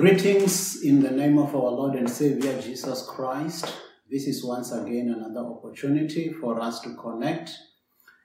Greetings 0.00 0.82
in 0.82 1.02
the 1.02 1.10
name 1.10 1.36
of 1.36 1.54
our 1.54 1.72
Lord 1.72 1.94
and 1.94 2.08
Savior 2.08 2.58
Jesus 2.58 3.02
Christ. 3.02 3.70
This 4.10 4.26
is 4.26 4.42
once 4.42 4.72
again 4.72 5.14
another 5.14 5.46
opportunity 5.46 6.32
for 6.32 6.58
us 6.58 6.80
to 6.80 6.94
connect. 6.94 7.50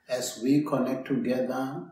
As 0.07 0.39
we 0.41 0.63
connect 0.63 1.05
together 1.05 1.91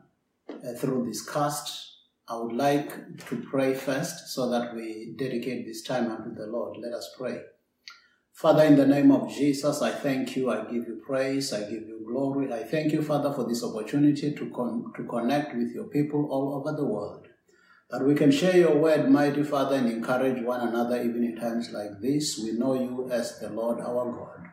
uh, 0.49 0.73
through 0.77 1.07
this 1.07 1.29
cast, 1.29 1.97
I 2.29 2.37
would 2.37 2.55
like 2.55 3.27
to 3.27 3.35
pray 3.51 3.73
first 3.73 4.29
so 4.29 4.49
that 4.51 4.73
we 4.73 5.15
dedicate 5.17 5.65
this 5.65 5.83
time 5.83 6.09
unto 6.09 6.33
the 6.33 6.47
Lord. 6.47 6.77
Let 6.81 6.93
us 6.93 7.13
pray. 7.17 7.41
Father, 8.31 8.63
in 8.63 8.77
the 8.77 8.87
name 8.87 9.11
of 9.11 9.29
Jesus, 9.35 9.81
I 9.81 9.91
thank 9.91 10.37
you. 10.37 10.49
I 10.49 10.63
give 10.63 10.87
you 10.87 11.01
praise. 11.05 11.51
I 11.51 11.59
give 11.59 11.83
you 11.89 12.05
glory. 12.07 12.53
I 12.53 12.63
thank 12.63 12.93
you, 12.93 13.01
Father, 13.01 13.33
for 13.33 13.45
this 13.45 13.65
opportunity 13.65 14.33
to, 14.33 14.49
con- 14.51 14.93
to 14.95 15.03
connect 15.03 15.53
with 15.53 15.73
your 15.73 15.87
people 15.87 16.29
all 16.31 16.53
over 16.53 16.73
the 16.73 16.85
world. 16.85 17.27
That 17.93 18.05
we 18.05 18.15
can 18.15 18.31
share 18.31 18.57
your 18.57 18.75
word, 18.75 19.07
mighty 19.11 19.43
Father, 19.43 19.75
and 19.75 19.87
encourage 19.87 20.43
one 20.43 20.67
another 20.67 20.99
even 20.99 21.23
in 21.23 21.35
times 21.35 21.69
like 21.71 22.01
this. 22.01 22.39
We 22.39 22.53
know 22.53 22.73
you 22.73 23.07
as 23.11 23.39
the 23.39 23.51
Lord 23.51 23.79
our 23.81 24.11
God. 24.11 24.49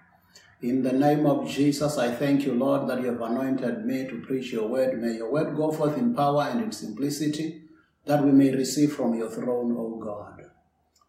In 0.60 0.82
the 0.82 0.92
name 0.92 1.24
of 1.24 1.48
Jesus, 1.48 1.96
I 1.96 2.10
thank 2.10 2.44
you, 2.44 2.52
Lord, 2.52 2.86
that 2.90 3.00
you 3.00 3.06
have 3.06 3.22
anointed 3.22 3.86
me 3.86 4.06
to 4.08 4.20
preach 4.20 4.52
your 4.52 4.68
word. 4.68 5.00
May 5.00 5.14
your 5.14 5.32
word 5.32 5.56
go 5.56 5.72
forth 5.72 5.96
in 5.96 6.14
power 6.14 6.50
and 6.50 6.64
in 6.64 6.70
simplicity, 6.70 7.62
that 8.04 8.22
we 8.22 8.30
may 8.30 8.54
receive 8.54 8.92
from 8.92 9.14
your 9.14 9.30
throne, 9.30 9.74
O 9.74 9.98
God. 9.98 10.42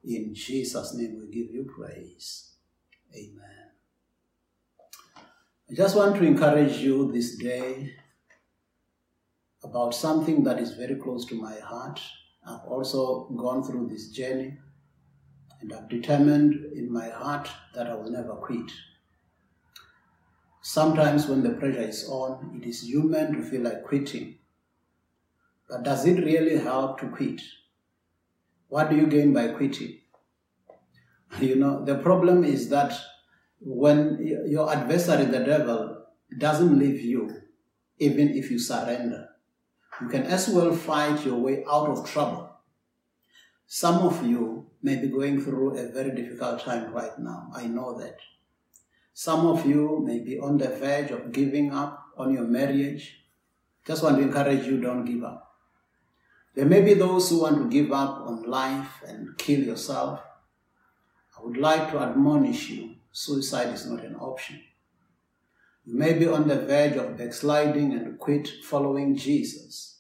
In 0.06 0.34
Jesus' 0.34 0.94
name 0.94 1.20
we 1.20 1.26
give 1.26 1.54
you 1.54 1.70
praise. 1.78 2.54
Amen. 3.14 3.72
I 5.70 5.74
just 5.76 5.98
want 5.98 6.16
to 6.16 6.24
encourage 6.24 6.78
you 6.78 7.12
this 7.12 7.36
day 7.36 7.94
about 9.62 9.94
something 9.94 10.46
that 10.46 10.60
is 10.60 10.76
very 10.76 10.96
close 10.96 11.26
to 11.26 11.36
my 11.36 11.60
heart. 11.60 12.00
I've 12.46 12.66
also 12.66 13.30
gone 13.30 13.64
through 13.64 13.90
this 13.90 14.10
journey 14.10 14.58
and 15.62 15.74
I've 15.74 15.90
determined 15.90 16.74
in 16.74 16.92
my 16.92 17.10
heart 17.10 17.50
that 17.76 17.88
I 17.88 17.96
will 17.96 18.10
never 18.10 18.34
quit. 18.36 18.72
Sometimes, 20.64 21.28
when 21.28 21.42
the 21.44 21.52
pressure 21.52 21.82
is 21.82 22.08
on, 22.08 22.60
it 22.62 22.68
is 22.68 22.84
human 22.84 23.34
to 23.34 23.42
feel 23.42 23.62
like 23.62 23.84
quitting. 23.84 24.38
But 25.68 25.84
does 25.84 26.06
it 26.06 26.24
really 26.24 26.58
help 26.58 27.00
to 27.00 27.08
quit? 27.10 27.42
What 28.68 28.90
do 28.90 28.96
you 28.96 29.08
gain 29.08 29.34
by 29.34 29.50
quitting? 29.50 29.98
You 31.40 31.56
know, 31.56 31.86
the 31.86 31.98
problem 31.98 32.44
is 32.44 32.70
that 32.70 32.94
when 33.62 34.18
your 34.48 34.72
adversary, 34.72 35.26
the 35.26 35.40
devil, 35.40 36.06
doesn't 36.38 36.78
leave 36.78 37.02
you, 37.02 37.42
even 38.00 38.30
if 38.30 38.52
you 38.52 38.60
surrender, 38.60 39.30
you 40.00 40.08
can 40.08 40.24
as 40.24 40.48
well 40.50 40.74
fight 40.74 41.26
your 41.26 41.36
way 41.36 41.64
out 41.70 41.90
of 41.90 42.10
trouble. 42.10 42.50
Some 43.68 44.00
of 44.00 44.26
you 44.26 44.68
may 44.82 44.96
be 44.98 45.08
going 45.08 45.42
through 45.42 45.78
a 45.78 45.88
very 45.88 46.12
difficult 46.16 46.62
time 46.62 46.92
right 46.94 47.18
now. 47.20 47.50
I 47.54 47.68
know 47.68 47.98
that. 48.00 48.18
Some 49.14 49.46
of 49.46 49.66
you 49.66 50.02
may 50.06 50.20
be 50.20 50.40
on 50.40 50.58
the 50.58 50.70
verge 50.70 51.12
of 51.12 51.32
giving 51.32 51.74
up 51.74 52.04
on 52.18 52.34
your 52.34 52.46
marriage. 52.46 53.24
Just 53.86 54.04
want 54.04 54.18
to 54.18 54.24
encourage 54.24 54.66
you 54.66 54.80
don't 54.80 55.06
give 55.06 55.24
up. 55.24 55.56
There 56.56 56.66
may 56.66 56.82
be 56.82 56.94
those 56.94 57.30
who 57.30 57.42
want 57.42 57.58
to 57.58 57.70
give 57.70 57.92
up 57.92 58.28
on 58.28 58.44
life 58.44 59.02
and 59.08 59.38
kill 59.38 59.62
yourself. 59.62 60.22
I 61.38 61.44
would 61.44 61.58
like 61.58 61.92
to 61.92 62.00
admonish 62.00 62.70
you 62.70 62.96
suicide 63.12 63.74
is 63.74 63.86
not 63.86 64.04
an 64.04 64.16
option. 64.16 64.62
You 65.84 65.98
may 65.98 66.14
be 66.14 66.28
on 66.28 66.48
the 66.48 66.60
verge 66.60 66.96
of 66.96 67.18
backsliding 67.18 67.94
and 67.94 68.20
quit 68.20 68.48
following 68.64 69.16
Jesus. 69.16 70.00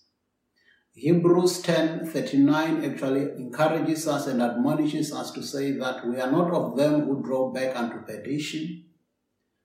Hebrews 0.93 1.61
10:39 1.63 2.85
actually 2.85 3.31
encourages 3.41 4.07
us 4.07 4.27
and 4.27 4.41
admonishes 4.41 5.11
us 5.11 5.31
to 5.31 5.41
say 5.41 5.71
that 5.71 6.05
we 6.07 6.19
are 6.19 6.31
not 6.31 6.51
of 6.53 6.77
them 6.77 7.05
who 7.05 7.23
draw 7.23 7.51
back 7.51 7.75
unto 7.75 8.05
perdition, 8.05 8.85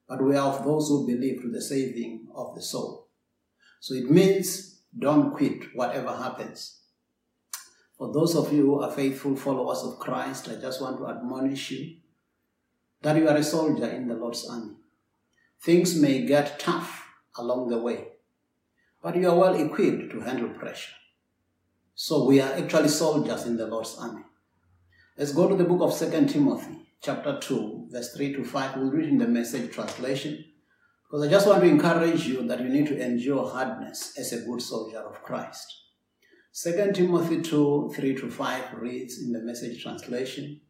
but 0.08 0.24
we 0.24 0.36
are 0.36 0.52
of 0.54 0.64
those 0.64 0.88
who 0.88 1.06
believe 1.06 1.42
to 1.42 1.50
the 1.50 1.60
saving 1.60 2.28
of 2.34 2.54
the 2.54 2.62
soul. 2.62 3.08
So 3.80 3.94
it 3.94 4.10
means 4.10 4.80
don't 4.98 5.34
quit 5.34 5.74
whatever 5.74 6.16
happens. 6.16 6.80
For 7.98 8.12
those 8.12 8.34
of 8.36 8.52
you 8.52 8.62
who 8.62 8.80
are 8.80 8.90
faithful 8.90 9.36
followers 9.36 9.82
of 9.82 9.98
Christ, 9.98 10.48
I 10.48 10.54
just 10.56 10.80
want 10.80 10.96
to 10.98 11.08
admonish 11.08 11.72
you 11.72 11.96
that 13.02 13.16
you 13.16 13.28
are 13.28 13.36
a 13.36 13.44
soldier 13.44 13.88
in 13.88 14.08
the 14.08 14.14
Lord's 14.14 14.48
army. 14.48 14.76
Things 15.60 16.00
may 16.00 16.24
get 16.24 16.60
tough 16.60 17.04
along 17.38 17.68
the 17.68 17.78
way, 17.78 18.08
but 19.02 19.16
you 19.16 19.28
are 19.28 19.36
well 19.36 19.54
equipped 19.54 20.12
to 20.12 20.20
handle 20.20 20.50
pressure. 20.50 20.92
So 21.94 22.24
we 22.24 22.40
are 22.40 22.52
actually 22.52 22.88
soldiers 22.88 23.46
in 23.46 23.56
the 23.56 23.66
Lord's 23.66 23.96
army. 23.98 24.22
Let's 25.16 25.32
go 25.32 25.48
to 25.48 25.56
the 25.56 25.64
book 25.64 25.80
of 25.80 25.98
2 25.98 26.26
Timothy, 26.26 26.92
chapter 27.02 27.38
2, 27.40 27.88
verse 27.90 28.14
3 28.14 28.34
to 28.34 28.44
5. 28.44 28.76
We'll 28.76 28.90
read 28.90 29.08
in 29.08 29.18
the 29.18 29.26
message 29.26 29.72
translation 29.72 30.44
because 31.04 31.26
I 31.26 31.30
just 31.30 31.46
want 31.46 31.62
to 31.62 31.68
encourage 31.68 32.26
you 32.26 32.46
that 32.46 32.60
you 32.60 32.68
need 32.68 32.86
to 32.88 33.00
endure 33.00 33.48
hardness 33.48 34.18
as 34.18 34.32
a 34.32 34.44
good 34.44 34.60
soldier 34.60 34.98
of 34.98 35.22
Christ. 35.22 35.72
2 36.62 36.92
Timothy 36.92 37.42
2, 37.42 37.92
3 37.94 38.14
to 38.16 38.30
5 38.30 38.74
reads 38.74 39.22
in 39.22 39.32
the 39.32 39.40
message 39.40 39.82
translation 39.82 40.60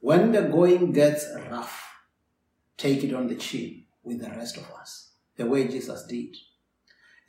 When 0.00 0.32
the 0.32 0.42
going 0.42 0.92
gets 0.92 1.26
rough, 1.50 1.82
take 2.76 3.04
it 3.04 3.14
on 3.14 3.28
the 3.28 3.34
chin 3.34 3.84
with 4.08 4.20
the 4.20 4.30
rest 4.30 4.56
of 4.56 4.70
us, 4.72 5.12
the 5.36 5.46
way 5.46 5.68
Jesus 5.68 6.04
did. 6.06 6.34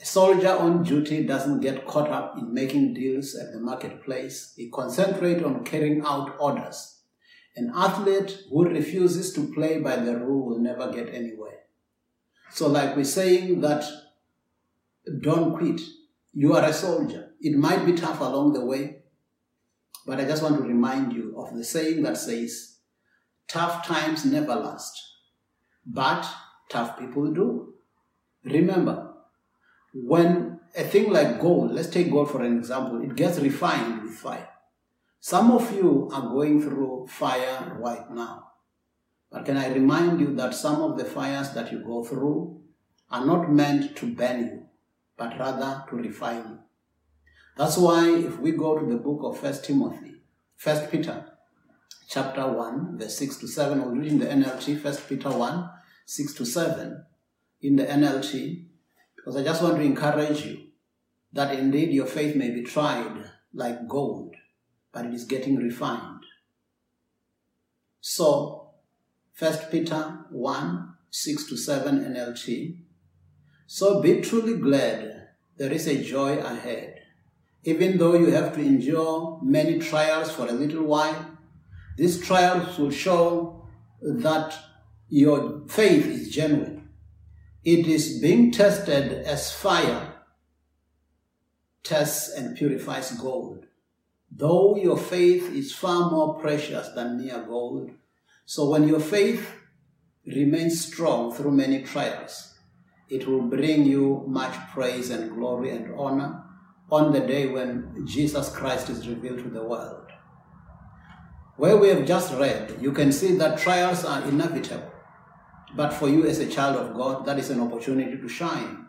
A 0.01 0.06
soldier 0.06 0.57
on 0.57 0.84
duty 0.84 1.25
doesn't 1.25 1.59
get 1.59 1.85
caught 1.85 2.09
up 2.09 2.38
in 2.38 2.53
making 2.53 2.94
deals 2.94 3.35
at 3.35 3.51
the 3.51 3.59
marketplace. 3.59 4.53
He 4.56 4.69
concentrates 4.69 5.44
on 5.44 5.66
carrying 5.66 6.01
out 6.06 6.38
orders. 6.40 7.01
An 7.56 7.72
athlete 7.75 8.44
who 8.50 8.63
refuses 8.63 9.34
to 9.34 9.53
play 9.53 9.79
by 9.79 9.97
the 9.97 10.17
rule 10.17 10.47
will 10.47 10.59
never 10.59 10.91
get 10.91 11.13
anywhere. 11.13 11.59
So, 12.51 12.67
like 12.67 12.96
we're 12.96 13.03
saying 13.03 13.59
that 13.61 13.84
don't 15.22 15.57
quit. 15.57 15.81
You 16.34 16.53
are 16.53 16.63
a 16.63 16.73
soldier. 16.73 17.31
It 17.41 17.57
might 17.57 17.85
be 17.85 17.94
tough 17.94 18.19
along 18.19 18.53
the 18.53 18.66
way, 18.66 19.01
but 20.06 20.19
I 20.19 20.25
just 20.25 20.44
want 20.44 20.57
to 20.57 20.63
remind 20.63 21.13
you 21.13 21.35
of 21.38 21.56
the 21.56 21.63
saying 21.63 22.03
that 22.03 22.17
says, 22.17 22.78
tough 23.47 23.85
times 23.85 24.25
never 24.25 24.56
last, 24.56 25.01
but 25.85 26.28
tough 26.69 26.97
people 26.97 27.31
do. 27.34 27.74
Remember, 28.44 29.13
when 29.94 30.59
a 30.75 30.84
thing 30.84 31.12
like 31.12 31.41
gold, 31.41 31.72
let's 31.72 31.90
take 31.90 32.12
gold 32.12 32.31
for 32.31 32.44
an 32.44 32.57
example, 32.57 33.02
it 33.02 33.16
gets 33.16 33.40
refined 33.40 34.03
with 34.03 34.13
fire. 34.13 34.50
Some 35.19 35.52
of 35.52 35.74
you 35.75 36.09
are 36.13 36.29
going 36.29 36.62
through 36.62 37.08
fire 37.09 37.75
right 37.78 38.09
now. 38.12 38.52
But 39.31 39.46
can 39.46 39.58
I 39.58 39.74
remind 39.74 40.19
you 40.22 40.34
that 40.35 40.56
some 40.56 40.81
of 40.81 40.97
the 40.97 41.06
fires 41.06 41.52
that 41.52 41.72
you 41.72 41.79
go 41.79 42.03
through 42.03 42.62
are 43.12 43.25
not 43.25 43.52
meant 43.52 43.96
to 43.97 44.13
burn 44.13 44.40
you, 44.40 44.66
but 45.18 45.38
rather 45.38 45.84
to 45.90 45.96
refine 45.96 46.44
you. 46.50 46.59
That's 47.58 47.78
why 47.78 48.09
if 48.09 48.40
we 48.40 48.52
go 48.52 48.78
to 48.78 48.85
the 48.85 48.97
book 48.97 49.22
of 49.24 49.40
First 49.40 49.66
Timothy, 49.66 50.22
First 50.56 50.91
Peter, 50.91 51.25
chapter 52.08 52.47
1, 52.47 52.97
verse 52.97 53.18
6 53.18 53.38
to 53.38 53.47
7, 53.47 53.81
we'll 53.81 53.96
read 53.96 54.12
in 54.12 54.19
the 54.19 54.25
NLT, 54.25 54.79
First 54.79 55.08
Peter 55.09 55.29
1, 55.29 55.69
6 56.09 56.34
to 56.34 56.44
7, 56.44 57.06
in 57.62 57.75
the 57.75 57.86
NLT, 57.86 58.66
because 59.16 59.36
I 59.36 59.44
just 59.44 59.62
want 59.62 59.75
to 59.75 59.84
encourage 59.84 60.44
you 60.44 60.70
that 61.34 61.53
indeed 61.53 61.92
your 61.92 62.08
faith 62.08 62.36
may 62.36 62.50
be 62.50 62.64
tried 62.64 63.25
like 63.53 63.88
gold, 63.88 64.34
but 64.92 65.06
it 65.06 65.14
is 65.14 65.25
getting 65.25 65.58
refined. 65.58 66.24
So, 68.02 68.72
1 69.38 69.53
Peter 69.70 70.25
1 70.31 70.96
6 71.12 71.44
to 71.50 71.56
7 71.56 72.00
NLT. 72.00 72.80
So 73.67 74.02
be 74.02 74.22
truly 74.22 74.58
glad 74.58 75.28
there 75.58 75.72
is 75.72 75.85
a 75.85 76.03
joy 76.03 76.40
ahead. 76.40 77.02
Even 77.64 78.00
though 78.00 78.16
you 78.16 78.32
have 78.32 78.56
to 78.56 78.61
endure 78.61 79.40
many 79.44 79.78
trials 79.78 80.32
for 80.32 80.47
a 80.47 80.53
little 80.53 80.85
while, 80.85 81.38
these 81.97 82.20
trials 82.20 82.79
will 82.79 82.90
show 82.90 83.67
that 84.02 84.58
your 85.09 85.67
faith 85.67 86.06
is 86.06 86.29
genuine. 86.29 86.90
It 87.64 87.88
is 87.88 88.20
being 88.22 88.52
tested 88.52 89.11
as 89.26 89.52
fire 89.52 90.14
tests 91.84 92.32
and 92.32 92.56
purifies 92.56 93.11
gold. 93.11 93.66
Though 94.32 94.76
your 94.76 94.97
faith 94.97 95.52
is 95.52 95.73
far 95.73 96.11
more 96.11 96.40
precious 96.40 96.88
than 96.90 97.17
mere 97.17 97.44
gold, 97.44 97.91
so 98.46 98.70
when 98.70 98.88
your 98.88 99.00
faith 99.00 99.52
remains 100.26 100.85
strong 100.85 101.34
through 101.34 101.52
many 101.52 101.82
trials, 101.82 102.53
it 103.09 103.28
will 103.28 103.41
bring 103.41 103.85
you 103.85 104.23
much 104.28 104.56
praise 104.72 105.09
and 105.09 105.32
glory 105.32 105.72
and 105.72 105.94
honor 105.97 106.44
on 106.91 107.11
the 107.11 107.20
day 107.22 107.47
when 107.47 108.06
Jesus 108.06 108.50
Christ 108.50 108.90
is 108.90 109.08
revealed 109.08 109.40
to 109.40 109.50
the 109.50 109.64
world. 109.64 110.08
Where 111.58 111.78
we 111.78 111.90
have 111.90 112.06
just 112.06 112.34
read, 112.35 112.78
you 112.79 112.91
can 112.91 113.11
see 113.11 113.35
that 113.38 113.59
trials 113.59 114.06
are 114.06 114.23
inevitable. 114.23 114.91
But 115.76 115.94
for 115.94 116.10
you 116.10 116.26
as 116.26 116.40
a 116.40 116.50
child 116.50 116.76
of 116.78 116.96
God, 116.96 117.26
that 117.26 117.40
is 117.40 117.50
an 117.50 117.62
opportunity 117.62 118.18
to 118.18 118.28
shine. 118.28 118.88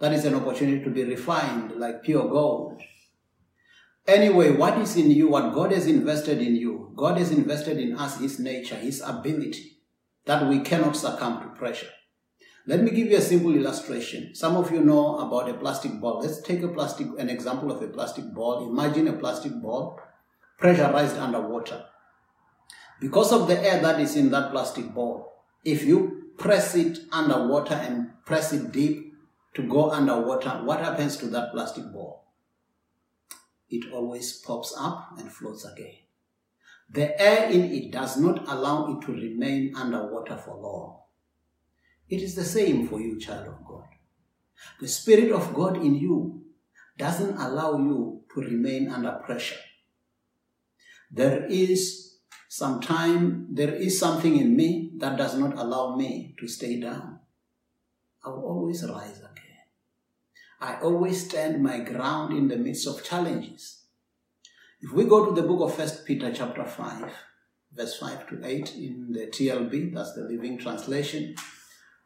That 0.00 0.12
is 0.12 0.24
an 0.24 0.34
opportunity 0.34 0.82
to 0.84 0.90
be 0.90 1.04
refined 1.04 1.72
like 1.76 2.02
pure 2.02 2.28
gold. 2.28 2.80
Anyway, 4.06 4.52
what 4.52 4.78
is 4.78 4.96
in 4.96 5.10
you, 5.10 5.28
what 5.28 5.52
God 5.52 5.72
has 5.72 5.86
invested 5.86 6.40
in 6.40 6.56
you, 6.56 6.92
God 6.96 7.18
has 7.18 7.30
invested 7.30 7.78
in 7.78 7.96
us 7.96 8.18
His 8.18 8.38
nature, 8.38 8.76
His 8.76 9.02
ability, 9.02 9.78
that 10.24 10.48
we 10.48 10.60
cannot 10.60 10.96
succumb 10.96 11.42
to 11.42 11.48
pressure. 11.48 11.90
Let 12.66 12.82
me 12.82 12.90
give 12.90 13.08
you 13.08 13.16
a 13.16 13.20
simple 13.22 13.54
illustration. 13.54 14.34
Some 14.34 14.56
of 14.56 14.70
you 14.70 14.80
know 14.80 15.18
about 15.18 15.48
a 15.48 15.54
plastic 15.54 16.00
ball. 16.00 16.20
Let's 16.20 16.40
take 16.42 16.62
a 16.62 16.68
plastic, 16.68 17.06
an 17.18 17.28
example 17.30 17.70
of 17.72 17.82
a 17.82 17.88
plastic 17.88 18.32
ball. 18.34 18.70
Imagine 18.70 19.08
a 19.08 19.14
plastic 19.14 19.52
ball 19.60 20.00
pressurized 20.58 21.16
underwater. 21.16 21.84
Because 23.00 23.32
of 23.32 23.46
the 23.46 23.58
air 23.58 23.80
that 23.80 24.00
is 24.00 24.16
in 24.16 24.30
that 24.30 24.50
plastic 24.50 24.92
ball, 24.92 25.37
if 25.68 25.84
you 25.84 26.32
press 26.38 26.74
it 26.74 26.98
underwater 27.12 27.74
and 27.74 28.10
press 28.24 28.54
it 28.54 28.72
deep 28.72 29.12
to 29.52 29.62
go 29.62 29.90
underwater, 29.90 30.62
what 30.64 30.80
happens 30.80 31.18
to 31.18 31.26
that 31.26 31.52
plastic 31.52 31.92
ball? 31.92 32.24
It 33.68 33.92
always 33.92 34.32
pops 34.32 34.74
up 34.78 35.18
and 35.18 35.30
floats 35.30 35.66
again. 35.66 35.96
The 36.88 37.20
air 37.20 37.50
in 37.50 37.64
it 37.64 37.92
does 37.92 38.16
not 38.16 38.48
allow 38.48 38.96
it 38.96 39.04
to 39.04 39.12
remain 39.12 39.74
underwater 39.76 40.38
for 40.38 40.56
long. 40.56 41.00
It 42.08 42.22
is 42.22 42.34
the 42.34 42.44
same 42.44 42.88
for 42.88 42.98
you, 42.98 43.20
child 43.20 43.48
of 43.48 43.66
God. 43.66 43.84
The 44.80 44.88
Spirit 44.88 45.32
of 45.32 45.52
God 45.52 45.76
in 45.76 45.96
you 45.96 46.44
doesn't 46.96 47.36
allow 47.36 47.76
you 47.76 48.22
to 48.32 48.40
remain 48.40 48.88
under 48.88 49.12
pressure. 49.26 49.60
There 51.10 51.44
is 51.44 52.16
some 52.48 52.80
time, 52.80 53.48
there 53.50 53.74
is 53.74 53.98
something 53.98 54.38
in 54.38 54.56
me 54.56 54.87
that 54.98 55.16
does 55.16 55.36
not 55.36 55.56
allow 55.56 55.96
me 55.96 56.34
to 56.38 56.48
stay 56.48 56.80
down. 56.80 57.20
I 58.24 58.30
will 58.30 58.44
always 58.44 58.84
rise 58.84 59.18
again. 59.18 59.64
I 60.60 60.80
always 60.80 61.26
stand 61.26 61.62
my 61.62 61.78
ground 61.80 62.36
in 62.36 62.48
the 62.48 62.56
midst 62.56 62.86
of 62.86 63.04
challenges. 63.04 63.84
If 64.80 64.92
we 64.92 65.04
go 65.04 65.24
to 65.24 65.32
the 65.32 65.46
book 65.46 65.60
of 65.60 65.74
First 65.74 66.04
Peter 66.04 66.32
chapter 66.32 66.64
5, 66.64 67.12
verse 67.72 67.96
5 67.98 68.28
to 68.28 68.46
8 68.46 68.74
in 68.74 69.12
the 69.12 69.26
TLB, 69.26 69.94
that's 69.94 70.14
the 70.14 70.22
Living 70.22 70.58
Translation, 70.58 71.36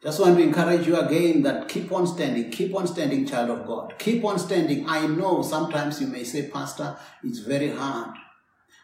just 0.02 0.18
want 0.18 0.36
to 0.36 0.42
encourage 0.42 0.86
you 0.86 0.96
again 0.96 1.42
that 1.42 1.68
keep 1.68 1.92
on 1.92 2.06
standing, 2.06 2.50
keep 2.50 2.74
on 2.74 2.88
standing, 2.88 3.24
child 3.24 3.50
of 3.50 3.66
God. 3.66 3.94
Keep 3.98 4.24
on 4.24 4.38
standing. 4.38 4.88
I 4.88 5.06
know 5.06 5.42
sometimes 5.42 6.00
you 6.00 6.08
may 6.08 6.24
say, 6.24 6.48
Pastor, 6.48 6.96
it's 7.22 7.38
very 7.38 7.70
hard. 7.70 8.16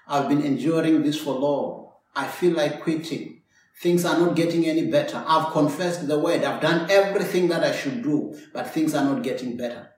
I've 0.07 0.29
been 0.29 0.43
enduring 0.43 1.03
this 1.03 1.19
for 1.21 1.35
long. 1.35 1.93
I 2.15 2.29
feel 2.29 2.55
like 2.55 2.83
quitting. 2.83 3.38
Things 3.81 4.05
are 4.05 4.19
not 4.19 4.35
getting 4.35 4.67
any 4.67 4.91
better. 4.91 5.23
I've 5.27 5.53
confessed 5.53 6.09
the 6.09 6.19
word. 6.19 6.43
I've 6.43 6.61
done 6.61 6.91
everything 6.91 7.49
that 7.49 7.63
I 7.63 7.73
should 7.73 8.03
do, 8.03 8.35
but 8.53 8.71
things 8.71 8.95
are 8.95 9.05
not 9.05 9.23
getting 9.23 9.57
better. 9.57 9.91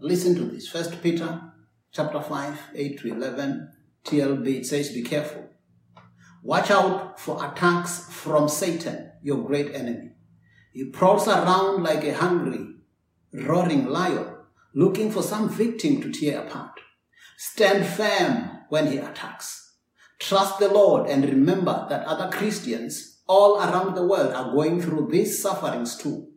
Listen 0.00 0.34
to 0.34 0.44
this. 0.44 0.68
First 0.68 1.00
Peter 1.02 1.40
chapter 1.92 2.20
5, 2.20 2.58
8 2.74 2.98
to 3.00 3.14
11, 3.14 3.72
TLB, 4.04 4.60
it 4.60 4.66
says, 4.66 4.92
Be 4.92 5.02
careful. 5.02 5.48
Watch 6.42 6.70
out 6.70 7.20
for 7.20 7.44
attacks 7.44 8.10
from 8.10 8.48
Satan, 8.48 9.12
your 9.22 9.44
great 9.44 9.74
enemy. 9.74 10.12
He 10.72 10.90
prowls 10.90 11.28
around 11.28 11.82
like 11.82 12.04
a 12.04 12.14
hungry, 12.14 12.76
roaring 13.32 13.86
lion, 13.86 14.34
looking 14.74 15.10
for 15.10 15.22
some 15.22 15.48
victim 15.48 16.00
to 16.00 16.10
tear 16.10 16.40
apart. 16.40 16.80
Stand 17.36 17.86
firm 17.86 18.62
when 18.68 18.86
he 18.86 18.98
attacks. 18.98 19.59
Trust 20.20 20.58
the 20.58 20.68
Lord 20.68 21.08
and 21.08 21.24
remember 21.24 21.86
that 21.88 22.06
other 22.06 22.30
Christians 22.30 23.22
all 23.26 23.56
around 23.56 23.94
the 23.94 24.06
world 24.06 24.34
are 24.34 24.52
going 24.52 24.80
through 24.80 25.08
these 25.10 25.40
sufferings 25.40 25.96
too. 25.96 26.28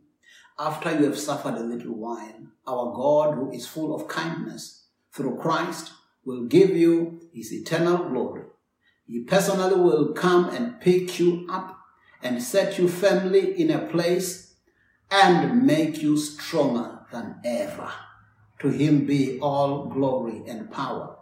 After 0.58 0.90
you 0.90 1.04
have 1.04 1.18
suffered 1.18 1.54
a 1.54 1.62
little 1.62 1.94
while, 1.94 2.46
our 2.66 2.94
God, 2.94 3.34
who 3.34 3.52
is 3.52 3.66
full 3.66 3.94
of 3.94 4.08
kindness 4.08 4.86
through 5.12 5.36
Christ, 5.36 5.92
will 6.24 6.46
give 6.46 6.70
you 6.70 7.20
his 7.34 7.52
eternal 7.52 8.08
glory. 8.08 8.44
He 9.06 9.20
personally 9.24 9.78
will 9.78 10.14
come 10.14 10.48
and 10.48 10.80
pick 10.80 11.18
you 11.20 11.46
up 11.50 11.78
and 12.22 12.42
set 12.42 12.78
you 12.78 12.88
firmly 12.88 13.60
in 13.60 13.70
a 13.70 13.86
place 13.86 14.54
and 15.10 15.62
make 15.62 16.02
you 16.02 16.16
stronger 16.16 17.00
than 17.12 17.36
ever. 17.44 17.92
To 18.60 18.70
him 18.70 19.04
be 19.04 19.38
all 19.40 19.88
glory 19.88 20.42
and 20.48 20.72
power 20.72 21.18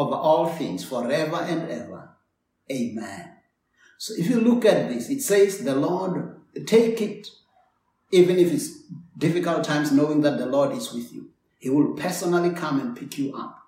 over 0.00 0.14
all 0.14 0.46
things 0.48 0.82
forever 0.82 1.36
and 1.36 1.70
ever. 1.70 2.08
Amen. 2.72 3.32
So 3.98 4.14
if 4.16 4.30
you 4.30 4.40
look 4.40 4.64
at 4.64 4.88
this, 4.88 5.10
it 5.10 5.20
says 5.20 5.58
the 5.58 5.74
Lord, 5.74 6.40
take 6.66 7.02
it, 7.02 7.28
even 8.10 8.38
if 8.38 8.50
it's 8.50 8.70
difficult 9.18 9.62
times, 9.62 9.92
knowing 9.92 10.22
that 10.22 10.38
the 10.38 10.46
Lord 10.46 10.74
is 10.74 10.90
with 10.94 11.12
you. 11.12 11.28
He 11.58 11.68
will 11.68 11.92
personally 11.92 12.54
come 12.54 12.80
and 12.80 12.96
pick 12.96 13.18
you 13.18 13.34
up. 13.34 13.58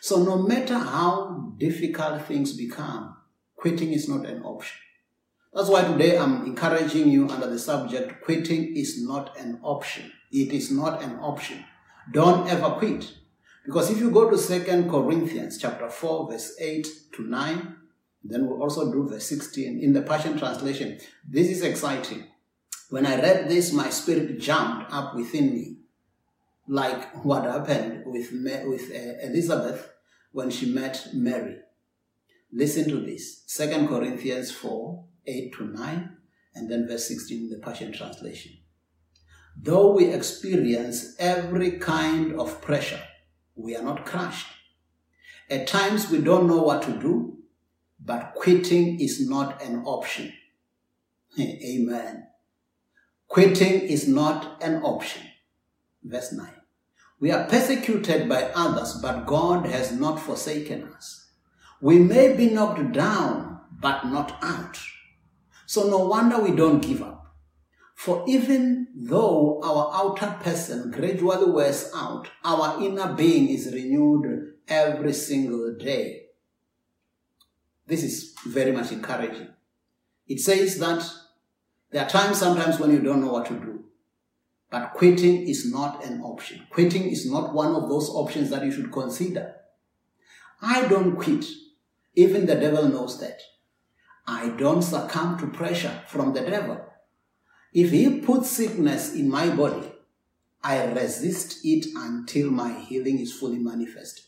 So 0.00 0.22
no 0.22 0.38
matter 0.38 0.78
how 0.78 1.52
difficult 1.58 2.22
things 2.22 2.56
become, 2.56 3.14
quitting 3.56 3.92
is 3.92 4.08
not 4.08 4.24
an 4.24 4.42
option. 4.44 4.80
That's 5.52 5.68
why 5.68 5.84
today 5.84 6.16
I'm 6.16 6.46
encouraging 6.46 7.10
you 7.10 7.28
under 7.28 7.48
the 7.48 7.58
subject 7.58 8.24
quitting 8.24 8.74
is 8.74 9.02
not 9.02 9.38
an 9.38 9.60
option. 9.62 10.10
It 10.32 10.52
is 10.52 10.70
not 10.70 11.02
an 11.02 11.18
option. 11.18 11.64
Don't 12.12 12.48
ever 12.48 12.70
quit. 12.70 13.12
Because 13.66 13.90
if 13.90 13.98
you 13.98 14.12
go 14.12 14.30
to 14.30 14.38
Second 14.38 14.88
Corinthians 14.88 15.58
chapter 15.58 15.90
4, 15.90 16.30
verse 16.30 16.54
8 16.60 16.86
to 17.14 17.22
9, 17.24 17.76
then 18.22 18.46
we'll 18.46 18.62
also 18.62 18.92
do 18.92 19.08
verse 19.08 19.26
16 19.26 19.80
in 19.80 19.92
the 19.92 20.02
Passion 20.02 20.38
Translation. 20.38 20.98
This 21.28 21.48
is 21.48 21.62
exciting. 21.62 22.28
When 22.90 23.04
I 23.06 23.20
read 23.20 23.48
this, 23.48 23.72
my 23.72 23.90
spirit 23.90 24.38
jumped 24.38 24.92
up 24.92 25.16
within 25.16 25.52
me, 25.52 25.78
like 26.68 27.24
what 27.24 27.42
happened 27.42 28.04
with, 28.06 28.30
with 28.32 28.90
uh, 28.92 29.26
Elizabeth 29.26 29.90
when 30.30 30.50
she 30.50 30.72
met 30.72 31.08
Mary. 31.12 31.56
Listen 32.52 32.88
to 32.88 33.00
this. 33.00 33.42
Second 33.46 33.88
Corinthians 33.88 34.52
4, 34.52 35.04
8 35.26 35.54
to 35.54 35.64
9, 35.64 36.16
and 36.54 36.70
then 36.70 36.86
verse 36.86 37.08
16 37.08 37.44
in 37.44 37.50
the 37.50 37.58
Passion 37.58 37.92
Translation. 37.92 38.52
Though 39.60 39.92
we 39.92 40.06
experience 40.06 41.16
every 41.18 41.72
kind 41.72 42.38
of 42.38 42.60
pressure, 42.62 43.02
we 43.56 43.74
are 43.74 43.82
not 43.82 44.04
crushed. 44.04 44.46
At 45.50 45.66
times 45.66 46.10
we 46.10 46.18
don't 46.18 46.46
know 46.46 46.62
what 46.62 46.82
to 46.82 46.92
do, 46.92 47.38
but 48.04 48.34
quitting 48.34 49.00
is 49.00 49.28
not 49.28 49.62
an 49.62 49.82
option. 49.84 50.32
Amen. 51.40 52.26
Quitting 53.28 53.80
is 53.82 54.06
not 54.06 54.62
an 54.62 54.82
option. 54.82 55.22
Verse 56.04 56.32
9. 56.32 56.48
We 57.18 57.32
are 57.32 57.48
persecuted 57.48 58.28
by 58.28 58.44
others, 58.54 58.98
but 59.00 59.26
God 59.26 59.66
has 59.66 59.90
not 59.90 60.20
forsaken 60.20 60.92
us. 60.94 61.30
We 61.80 61.98
may 61.98 62.36
be 62.36 62.50
knocked 62.50 62.92
down, 62.92 63.60
but 63.80 64.04
not 64.04 64.38
out. 64.42 64.78
So 65.66 65.88
no 65.88 65.98
wonder 66.06 66.38
we 66.40 66.52
don't 66.52 66.80
give 66.80 67.02
up. 67.02 67.34
For 67.94 68.24
even 68.28 68.85
though 68.98 69.60
our 69.62 69.90
outer 69.92 70.38
person 70.42 70.90
gradually 70.90 71.50
wears 71.50 71.90
out, 71.94 72.30
our 72.42 72.82
inner 72.82 73.12
being 73.12 73.50
is 73.50 73.72
renewed 73.72 74.54
every 74.66 75.12
single 75.12 75.76
day. 75.76 76.22
This 77.86 78.02
is 78.02 78.34
very 78.46 78.72
much 78.72 78.90
encouraging. 78.92 79.48
It 80.26 80.40
says 80.40 80.78
that 80.78 81.08
there 81.90 82.04
are 82.04 82.08
times 82.08 82.38
sometimes 82.38 82.80
when 82.80 82.90
you 82.90 83.00
don't 83.00 83.20
know 83.20 83.32
what 83.32 83.46
to 83.46 83.54
do. 83.54 83.84
But 84.70 84.94
quitting 84.94 85.46
is 85.46 85.70
not 85.70 86.04
an 86.04 86.22
option. 86.22 86.66
Quitting 86.70 87.08
is 87.08 87.30
not 87.30 87.54
one 87.54 87.74
of 87.74 87.88
those 87.88 88.08
options 88.08 88.50
that 88.50 88.64
you 88.64 88.72
should 88.72 88.90
consider. 88.90 89.54
I 90.60 90.88
don't 90.88 91.16
quit. 91.16 91.44
Even 92.14 92.46
the 92.46 92.56
devil 92.56 92.88
knows 92.88 93.20
that. 93.20 93.40
I 94.26 94.48
don't 94.48 94.82
succumb 94.82 95.38
to 95.38 95.46
pressure 95.46 96.02
from 96.08 96.32
the 96.32 96.40
devil. 96.40 96.80
If 97.76 97.90
he 97.90 98.20
puts 98.20 98.48
sickness 98.48 99.12
in 99.12 99.28
my 99.28 99.50
body, 99.54 99.86
I 100.64 100.82
resist 100.86 101.58
it 101.62 101.84
until 101.94 102.50
my 102.50 102.72
healing 102.72 103.18
is 103.18 103.38
fully 103.38 103.58
manifested. 103.58 104.24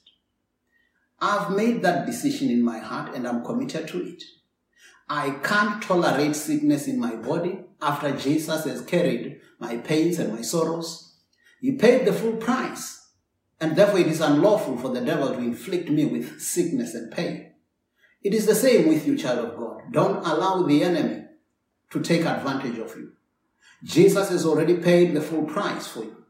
I've 1.18 1.56
made 1.56 1.80
that 1.80 2.04
decision 2.04 2.50
in 2.50 2.62
my 2.62 2.78
heart 2.78 3.14
and 3.14 3.26
I'm 3.26 3.42
committed 3.42 3.88
to 3.88 4.02
it. 4.06 4.22
I 5.08 5.30
can't 5.42 5.82
tolerate 5.82 6.36
sickness 6.36 6.88
in 6.88 7.00
my 7.00 7.16
body 7.16 7.60
after 7.80 8.14
Jesus 8.14 8.66
has 8.66 8.82
carried 8.82 9.40
my 9.58 9.78
pains 9.78 10.18
and 10.18 10.34
my 10.34 10.42
sorrows. 10.42 11.16
He 11.62 11.72
paid 11.72 12.06
the 12.06 12.12
full 12.12 12.36
price, 12.36 13.12
and 13.62 13.76
therefore 13.76 14.00
it 14.00 14.08
is 14.08 14.20
unlawful 14.20 14.76
for 14.76 14.90
the 14.90 15.00
devil 15.00 15.32
to 15.32 15.38
inflict 15.38 15.88
me 15.88 16.04
with 16.04 16.42
sickness 16.42 16.92
and 16.92 17.10
pain. 17.10 17.54
It 18.22 18.34
is 18.34 18.44
the 18.44 18.54
same 18.54 18.88
with 18.88 19.06
you, 19.06 19.16
child 19.16 19.38
of 19.38 19.56
God. 19.56 19.90
Don't 19.90 20.18
allow 20.26 20.64
the 20.64 20.82
enemy 20.82 21.24
to 21.92 22.02
take 22.02 22.26
advantage 22.26 22.76
of 22.78 22.94
you. 22.94 23.12
Jesus 23.84 24.30
has 24.30 24.44
already 24.44 24.76
paid 24.76 25.14
the 25.14 25.20
full 25.20 25.44
price 25.44 25.86
for 25.86 26.00
you. 26.00 26.24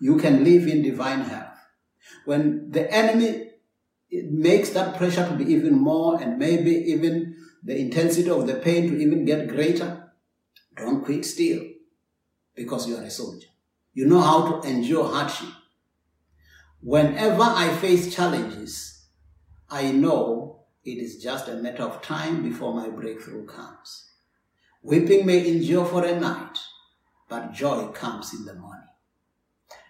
You 0.00 0.16
can 0.16 0.44
live 0.44 0.66
in 0.66 0.82
divine 0.82 1.20
health. 1.20 1.56
When 2.24 2.70
the 2.70 2.90
enemy 2.92 3.50
makes 4.10 4.70
that 4.70 4.96
pressure 4.96 5.26
to 5.28 5.34
be 5.34 5.52
even 5.52 5.74
more 5.74 6.20
and 6.20 6.38
maybe 6.38 6.70
even 6.70 7.36
the 7.62 7.78
intensity 7.78 8.30
of 8.30 8.46
the 8.46 8.54
pain 8.54 8.90
to 8.90 8.98
even 8.98 9.24
get 9.24 9.48
greater, 9.48 10.10
don't 10.76 11.04
quit 11.04 11.24
still 11.24 11.64
because 12.54 12.88
you 12.88 12.96
are 12.96 13.02
a 13.02 13.10
soldier. 13.10 13.48
You 13.92 14.06
know 14.06 14.20
how 14.20 14.60
to 14.60 14.68
endure 14.68 15.08
hardship. 15.08 15.48
Whenever 16.80 17.42
I 17.42 17.76
face 17.76 18.14
challenges, 18.14 19.06
I 19.68 19.90
know 19.90 20.66
it 20.84 20.98
is 20.98 21.22
just 21.22 21.48
a 21.48 21.54
matter 21.54 21.82
of 21.82 22.02
time 22.02 22.42
before 22.42 22.72
my 22.72 22.88
breakthrough 22.88 23.46
comes. 23.46 24.10
Weeping 24.82 25.26
may 25.26 25.48
endure 25.48 25.84
for 25.84 26.04
a 26.04 26.18
night, 26.18 26.56
but 27.28 27.52
joy 27.52 27.88
comes 27.88 28.32
in 28.34 28.44
the 28.44 28.54
morning. 28.54 28.88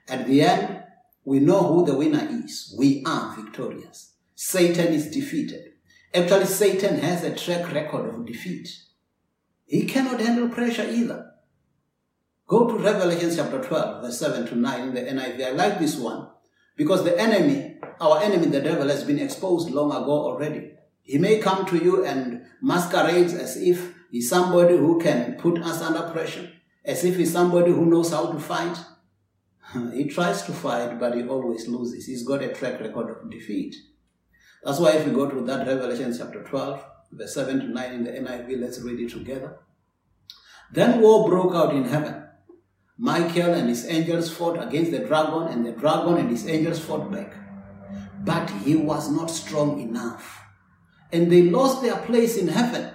At 0.08 0.26
the 0.26 0.42
end, 0.42 0.82
we 1.24 1.40
know 1.40 1.62
who 1.62 1.86
the 1.86 1.96
winner 1.96 2.26
is. 2.44 2.74
We 2.78 3.02
are 3.06 3.36
victorious. 3.36 4.14
Satan 4.34 4.92
is 4.94 5.10
defeated. 5.10 5.72
Actually, 6.14 6.46
Satan 6.46 6.98
has 7.00 7.22
a 7.22 7.34
track 7.34 7.72
record 7.72 8.14
of 8.14 8.26
defeat. 8.26 8.68
He 9.66 9.84
cannot 9.84 10.20
handle 10.20 10.48
pressure 10.48 10.88
either. 10.88 11.32
Go 12.46 12.66
to 12.66 12.78
Revelation 12.78 13.30
chapter 13.34 13.62
12, 13.62 14.02
verse 14.02 14.18
7 14.18 14.46
to 14.46 14.56
9 14.56 14.80
in 14.88 14.94
the 14.94 15.02
NIV. 15.02 15.46
I 15.46 15.50
like 15.50 15.78
this 15.78 15.96
one 15.96 16.28
because 16.76 17.04
the 17.04 17.20
enemy, 17.20 17.76
our 18.00 18.22
enemy, 18.22 18.46
the 18.46 18.62
devil, 18.62 18.88
has 18.88 19.04
been 19.04 19.18
exposed 19.18 19.70
long 19.70 19.90
ago 19.90 20.12
already. 20.12 20.70
He 21.02 21.18
may 21.18 21.38
come 21.40 21.66
to 21.66 21.76
you 21.76 22.06
and 22.06 22.46
masquerades 22.62 23.34
as 23.34 23.58
if 23.58 23.94
he's 24.10 24.30
somebody 24.30 24.78
who 24.78 24.98
can 24.98 25.34
put 25.34 25.58
us 25.58 25.82
under 25.82 26.10
pressure, 26.10 26.50
as 26.88 27.04
if 27.04 27.16
he's 27.16 27.32
somebody 27.32 27.70
who 27.70 27.84
knows 27.84 28.10
how 28.10 28.32
to 28.32 28.40
fight. 28.40 28.78
He 29.92 30.08
tries 30.08 30.42
to 30.44 30.52
fight, 30.52 30.98
but 30.98 31.14
he 31.14 31.28
always 31.28 31.68
loses. 31.68 32.06
He's 32.06 32.26
got 32.26 32.42
a 32.42 32.54
track 32.54 32.80
record 32.80 33.10
of 33.10 33.30
defeat. 33.30 33.76
That's 34.64 34.80
why 34.80 34.92
if 34.92 35.06
you 35.06 35.12
go 35.12 35.28
to 35.28 35.44
that 35.44 35.66
Revelation 35.66 36.14
chapter 36.16 36.42
12, 36.42 36.84
verse 37.12 37.34
7 37.34 37.60
to 37.60 37.66
9 37.66 37.92
in 37.92 38.04
the 38.04 38.12
NIV, 38.12 38.60
let's 38.60 38.80
read 38.80 38.98
it 39.00 39.10
together. 39.10 39.58
Then 40.72 41.02
war 41.02 41.28
broke 41.28 41.54
out 41.54 41.74
in 41.74 41.84
heaven. 41.84 42.24
Michael 42.96 43.52
and 43.52 43.68
his 43.68 43.86
angels 43.86 44.30
fought 44.30 44.60
against 44.66 44.90
the 44.90 45.00
dragon, 45.00 45.48
and 45.48 45.66
the 45.66 45.72
dragon 45.72 46.16
and 46.16 46.30
his 46.30 46.48
angels 46.48 46.80
fought 46.80 47.12
back. 47.12 47.34
But 48.24 48.50
he 48.64 48.74
was 48.74 49.10
not 49.10 49.30
strong 49.30 49.80
enough. 49.80 50.42
And 51.12 51.30
they 51.30 51.42
lost 51.42 51.82
their 51.82 51.96
place 51.96 52.38
in 52.38 52.48
heaven. 52.48 52.94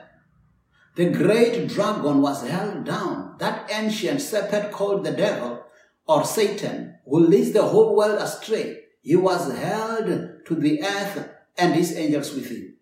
The 0.96 1.10
great 1.10 1.68
dragon 1.70 2.22
was 2.22 2.48
held 2.48 2.86
down. 2.86 3.36
That 3.40 3.70
ancient 3.72 4.22
serpent 4.22 4.72
called 4.72 5.04
the 5.04 5.12
devil 5.12 5.64
or 6.08 6.24
Satan, 6.24 7.00
who 7.06 7.20
leads 7.20 7.52
the 7.52 7.64
whole 7.64 7.96
world 7.96 8.22
astray, 8.22 8.80
he 9.02 9.16
was 9.16 9.58
held 9.58 10.46
to 10.46 10.56
the 10.56 10.84
earth 10.84 11.30
and 11.58 11.74
his 11.74 11.96
angels 11.96 12.34
with 12.34 12.50
him. 12.50 12.78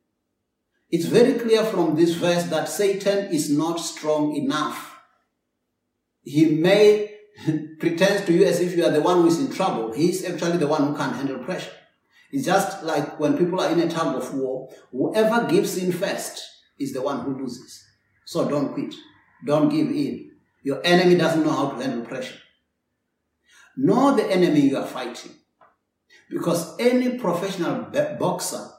It's 0.89 1.05
very 1.05 1.39
clear 1.39 1.63
from 1.63 1.95
this 1.95 2.15
verse 2.15 2.43
that 2.45 2.67
Satan 2.67 3.33
is 3.33 3.49
not 3.49 3.79
strong 3.79 4.35
enough. 4.35 4.99
He 6.21 6.45
may 6.45 7.15
pretend 7.79 8.27
to 8.27 8.33
you 8.33 8.43
as 8.43 8.59
if 8.59 8.75
you 8.75 8.85
are 8.85 8.91
the 8.91 9.01
one 9.01 9.21
who 9.21 9.27
is 9.27 9.39
in 9.39 9.51
trouble. 9.51 9.93
He's 9.93 10.25
actually 10.25 10.57
the 10.57 10.67
one 10.67 10.87
who 10.87 10.97
can't 10.97 11.15
handle 11.15 11.39
pressure. 11.39 11.71
It's 12.31 12.45
just 12.45 12.83
like 12.83 13.19
when 13.19 13.37
people 13.37 13.59
are 13.61 13.71
in 13.71 13.79
a 13.79 13.89
tug 13.89 14.15
of 14.15 14.33
war, 14.33 14.69
whoever 14.91 15.47
gives 15.47 15.77
in 15.77 15.91
first 15.91 16.43
is 16.77 16.93
the 16.93 17.01
one 17.01 17.21
who 17.21 17.41
loses. 17.41 17.85
So 18.31 18.47
don't 18.47 18.73
quit. 18.73 18.95
Don't 19.45 19.67
give 19.67 19.87
in. 19.87 20.31
Your 20.63 20.79
enemy 20.85 21.15
doesn't 21.15 21.43
know 21.43 21.51
how 21.51 21.71
to 21.71 21.83
handle 21.83 22.05
pressure. 22.05 22.39
Know 23.75 24.15
the 24.15 24.23
enemy 24.31 24.61
you 24.69 24.77
are 24.77 24.87
fighting. 24.87 25.33
Because 26.29 26.79
any 26.79 27.19
professional 27.19 27.91
boxer 28.17 28.69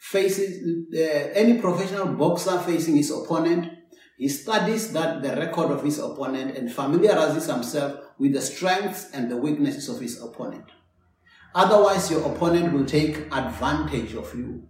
faces, 0.00 0.64
uh, 0.94 1.28
any 1.34 1.60
professional 1.60 2.06
boxer 2.06 2.58
facing 2.60 2.96
his 2.96 3.10
opponent, 3.10 3.70
he 4.16 4.28
studies 4.28 4.94
that 4.94 5.22
the 5.22 5.36
record 5.36 5.70
of 5.72 5.84
his 5.84 5.98
opponent 5.98 6.56
and 6.56 6.72
familiarizes 6.72 7.50
himself 7.50 8.00
with 8.18 8.32
the 8.32 8.40
strengths 8.40 9.10
and 9.10 9.30
the 9.30 9.36
weaknesses 9.36 9.90
of 9.90 10.00
his 10.00 10.22
opponent. 10.22 10.64
Otherwise, 11.54 12.10
your 12.10 12.22
opponent 12.32 12.72
will 12.72 12.86
take 12.86 13.26
advantage 13.30 14.14
of 14.14 14.34
you. 14.34 14.66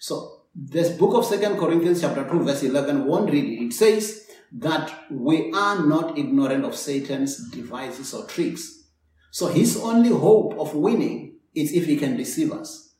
So, 0.00 0.35
this 0.58 0.88
book 0.88 1.14
of 1.14 1.26
Second 1.26 1.58
Corinthians 1.58 2.00
chapter 2.00 2.26
2 2.26 2.42
verse 2.42 2.62
11 2.62 3.04
won't 3.04 3.30
read 3.30 3.44
it. 3.44 3.64
It 3.66 3.72
says 3.74 4.26
that 4.52 5.04
we 5.10 5.52
are 5.52 5.84
not 5.84 6.16
ignorant 6.16 6.64
of 6.64 6.74
Satan's 6.74 7.50
devices 7.50 8.14
or 8.14 8.24
tricks. 8.24 8.84
So 9.30 9.48
his 9.48 9.76
only 9.76 10.08
hope 10.08 10.58
of 10.58 10.74
winning 10.74 11.40
is 11.54 11.74
if 11.74 11.84
he 11.84 11.98
can 11.98 12.16
deceive 12.16 12.52
us. 12.52 12.94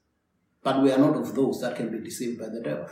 But 0.62 0.82
we 0.82 0.92
are 0.92 0.98
not 0.98 1.16
of 1.16 1.34
those 1.34 1.62
that 1.62 1.76
can 1.76 1.90
be 1.90 2.04
deceived 2.04 2.38
by 2.38 2.50
the 2.50 2.60
devil. 2.60 2.90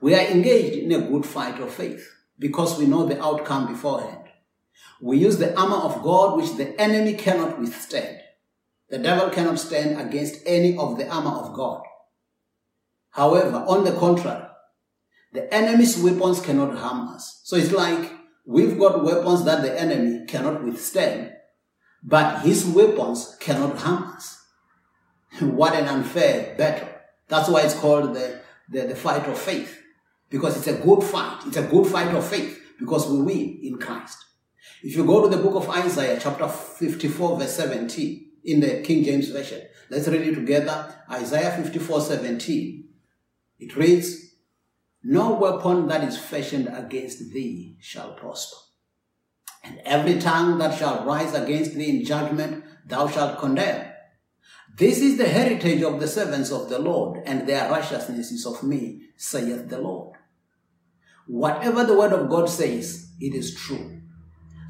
We 0.00 0.14
are 0.14 0.26
engaged 0.26 0.78
in 0.78 0.92
a 0.92 1.06
good 1.06 1.26
fight 1.26 1.60
of 1.60 1.74
faith 1.74 2.10
because 2.38 2.78
we 2.78 2.86
know 2.86 3.04
the 3.04 3.22
outcome 3.22 3.66
beforehand. 3.66 4.30
We 5.02 5.18
use 5.18 5.36
the 5.36 5.54
armor 5.60 5.76
of 5.76 6.02
God 6.02 6.38
which 6.38 6.56
the 6.56 6.80
enemy 6.80 7.14
cannot 7.14 7.60
withstand. 7.60 8.18
The 8.88 8.98
devil 8.98 9.28
cannot 9.28 9.58
stand 9.58 10.00
against 10.00 10.40
any 10.46 10.74
of 10.78 10.96
the 10.96 11.06
armor 11.08 11.32
of 11.32 11.52
God. 11.52 11.82
However, 13.12 13.64
on 13.68 13.84
the 13.84 13.92
contrary, 13.92 14.44
the 15.32 15.52
enemy's 15.52 15.98
weapons 15.98 16.40
cannot 16.40 16.76
harm 16.76 17.08
us. 17.08 17.40
So 17.44 17.56
it's 17.56 17.72
like 17.72 18.10
we've 18.44 18.78
got 18.78 19.04
weapons 19.04 19.44
that 19.44 19.62
the 19.62 19.78
enemy 19.78 20.26
cannot 20.26 20.64
withstand, 20.64 21.32
but 22.02 22.40
his 22.40 22.66
weapons 22.66 23.36
cannot 23.40 23.78
harm 23.78 24.04
us. 24.16 24.38
what 25.40 25.74
an 25.74 25.88
unfair 25.88 26.54
battle. 26.56 26.88
That's 27.28 27.48
why 27.48 27.62
it's 27.62 27.78
called 27.78 28.14
the, 28.14 28.40
the, 28.68 28.88
the 28.88 28.96
fight 28.96 29.26
of 29.26 29.38
faith. 29.38 29.78
Because 30.28 30.56
it's 30.56 30.66
a 30.66 30.82
good 30.82 31.02
fight. 31.02 31.40
It's 31.46 31.56
a 31.58 31.62
good 31.62 31.86
fight 31.86 32.14
of 32.14 32.26
faith 32.26 32.58
because 32.78 33.08
we 33.10 33.20
win 33.20 33.60
in 33.62 33.78
Christ. 33.78 34.18
If 34.82 34.96
you 34.96 35.04
go 35.04 35.22
to 35.22 35.34
the 35.34 35.42
book 35.42 35.54
of 35.54 35.68
Isaiah, 35.68 36.18
chapter 36.20 36.48
54, 36.48 37.38
verse 37.38 37.54
17, 37.56 38.30
in 38.44 38.60
the 38.60 38.80
King 38.82 39.04
James 39.04 39.28
Version, 39.28 39.62
let's 39.90 40.08
read 40.08 40.22
it 40.22 40.34
together. 40.34 40.94
Isaiah 41.10 41.50
54, 41.50 42.00
17. 42.00 42.88
It 43.62 43.76
reads, 43.76 44.34
No 45.02 45.34
weapon 45.34 45.86
that 45.88 46.04
is 46.04 46.18
fashioned 46.18 46.68
against 46.68 47.32
thee 47.32 47.76
shall 47.80 48.14
prosper 48.14 48.56
and 49.64 49.80
every 49.84 50.18
tongue 50.18 50.58
that 50.58 50.78
shall 50.78 51.04
rise 51.04 51.34
against 51.34 51.74
thee 51.74 51.90
in 51.90 52.04
judgment 52.04 52.64
thou 52.86 53.08
shalt 53.08 53.38
condemn. 53.38 53.88
This 54.76 54.98
is 55.00 55.18
the 55.18 55.28
heritage 55.28 55.82
of 55.82 56.00
the 56.00 56.08
servants 56.08 56.50
of 56.50 56.68
the 56.68 56.78
Lord, 56.78 57.22
and 57.26 57.46
their 57.46 57.70
righteousness 57.70 58.32
is 58.32 58.46
of 58.46 58.62
me, 58.62 59.02
saith 59.16 59.68
the 59.68 59.78
Lord. 59.78 60.16
Whatever 61.26 61.84
the 61.84 61.96
word 61.96 62.12
of 62.12 62.28
God 62.28 62.48
says, 62.48 63.10
it 63.20 63.34
is 63.34 63.54
true. 63.54 64.00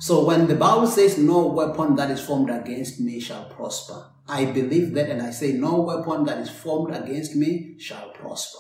So 0.01 0.25
when 0.25 0.49
the 0.49 0.57
Bible 0.57 0.89
says, 0.89 1.17
No 1.17 1.47
weapon 1.47 1.95
that 1.97 2.11
is 2.11 2.21
formed 2.21 2.51
against 2.51 3.01
me 3.01 3.21
shall 3.21 3.45
prosper, 3.45 4.11
I 4.29 4.47
believe 4.47 4.93
that 4.95 5.09
and 5.09 5.23
I 5.23 5.31
say, 5.31 5.53
No 5.53 5.81
weapon 5.81 6.25
that 6.25 6.39
is 6.39 6.51
formed 6.51 6.95
against 6.95 7.37
me 7.37 7.77
shall 7.79 8.11
prosper. 8.11 8.59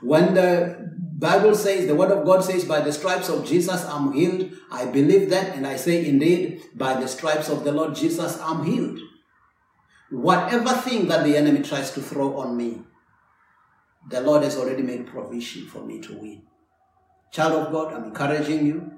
When 0.00 0.34
the 0.34 0.90
Bible 1.18 1.54
says, 1.54 1.86
the 1.86 1.94
word 1.94 2.10
of 2.10 2.24
God 2.24 2.42
says, 2.42 2.64
by 2.64 2.80
the 2.80 2.92
stripes 2.92 3.28
of 3.28 3.46
Jesus 3.46 3.84
I'm 3.84 4.12
healed, 4.12 4.52
I 4.70 4.86
believe 4.86 5.30
that 5.30 5.54
and 5.56 5.66
I 5.66 5.76
say 5.76 6.06
indeed, 6.06 6.62
by 6.74 6.98
the 6.98 7.08
stripes 7.08 7.48
of 7.48 7.64
the 7.64 7.72
Lord 7.72 7.94
Jesus 7.94 8.38
I'm 8.40 8.64
healed. 8.64 8.98
Whatever 10.10 10.70
thing 10.70 11.08
that 11.08 11.24
the 11.24 11.36
enemy 11.36 11.62
tries 11.62 11.92
to 11.92 12.00
throw 12.00 12.38
on 12.38 12.56
me, 12.56 12.82
the 14.08 14.20
Lord 14.20 14.42
has 14.42 14.56
already 14.56 14.82
made 14.82 15.06
provision 15.06 15.66
for 15.66 15.84
me 15.84 16.00
to 16.00 16.16
win. 16.16 16.42
Child 17.30 17.52
of 17.66 17.72
God, 17.72 17.92
I'm 17.92 18.04
encouraging 18.04 18.66
you. 18.66 18.92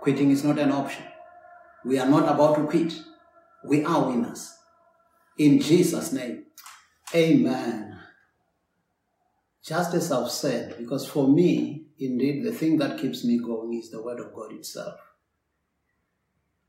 Quitting 0.00 0.30
is 0.30 0.44
not 0.44 0.58
an 0.58 0.70
option. 0.70 1.04
We 1.84 1.98
are 1.98 2.08
not 2.08 2.28
about 2.28 2.56
to 2.56 2.64
quit. 2.64 2.94
We 3.64 3.84
are 3.84 4.08
winners. 4.08 4.54
In 5.38 5.60
Jesus' 5.60 6.12
name, 6.12 6.44
amen. 7.14 7.95
Just 9.66 9.94
as 9.94 10.12
I've 10.12 10.30
said, 10.30 10.76
because 10.78 11.08
for 11.08 11.26
me, 11.26 11.86
indeed, 11.98 12.44
the 12.44 12.52
thing 12.52 12.78
that 12.78 13.00
keeps 13.00 13.24
me 13.24 13.38
going 13.38 13.74
is 13.74 13.90
the 13.90 14.00
Word 14.00 14.20
of 14.20 14.32
God 14.32 14.52
itself. 14.52 15.00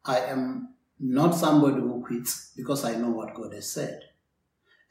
I 0.04 0.20
am 0.22 0.74
not 1.00 1.36
somebody 1.36 1.76
who 1.76 2.04
quits 2.04 2.54
because 2.56 2.84
I 2.84 2.96
know 2.96 3.12
what 3.12 3.36
God 3.36 3.54
has 3.54 3.70
said. 3.72 4.02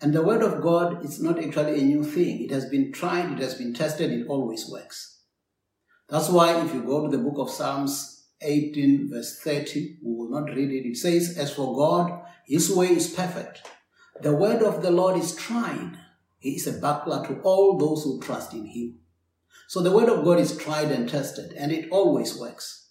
And 0.00 0.12
the 0.12 0.22
Word 0.22 0.42
of 0.42 0.62
God 0.62 1.04
is 1.04 1.20
not 1.20 1.42
actually 1.42 1.80
a 1.80 1.84
new 1.84 2.04
thing. 2.04 2.44
It 2.44 2.52
has 2.52 2.66
been 2.66 2.92
tried, 2.92 3.32
it 3.32 3.38
has 3.38 3.54
been 3.54 3.75
tested, 3.75 4.12
it 4.12 4.28
always 4.28 4.70
works. 4.70 5.22
That's 6.08 6.28
why 6.28 6.64
if 6.64 6.72
you 6.72 6.82
go 6.82 7.02
to 7.02 7.16
the 7.16 7.22
book 7.22 7.38
of 7.38 7.50
Psalms 7.50 8.28
18, 8.40 9.10
verse 9.10 9.40
30, 9.40 9.98
we 10.04 10.14
will 10.14 10.30
not 10.30 10.54
read 10.54 10.70
it. 10.70 10.88
It 10.88 10.96
says, 10.96 11.36
As 11.36 11.52
for 11.52 11.75
God, 11.75 12.22
his 12.44 12.70
way 12.70 12.88
is 12.88 13.08
perfect. 13.08 13.68
The 14.22 14.36
word 14.36 14.62
of 14.62 14.82
the 14.82 14.92
Lord 14.92 15.16
is 15.16 15.34
tried. 15.34 15.98
He 16.38 16.57
is 16.57 16.66
a 16.66 16.78
buckler 16.78 17.26
to 17.26 17.40
all 17.43 17.78
those 17.78 18.05
who 18.05 18.21
trust 18.21 18.52
in 18.52 18.66
him. 18.66 18.99
So 19.69 19.83
the 19.83 19.90
word 19.90 20.09
of 20.09 20.25
God 20.25 20.38
is 20.38 20.57
tried 20.57 20.90
and 20.93 21.09
tested, 21.09 21.52
and 21.57 21.73
it 21.73 21.88
always 21.90 22.38
works. 22.38 22.90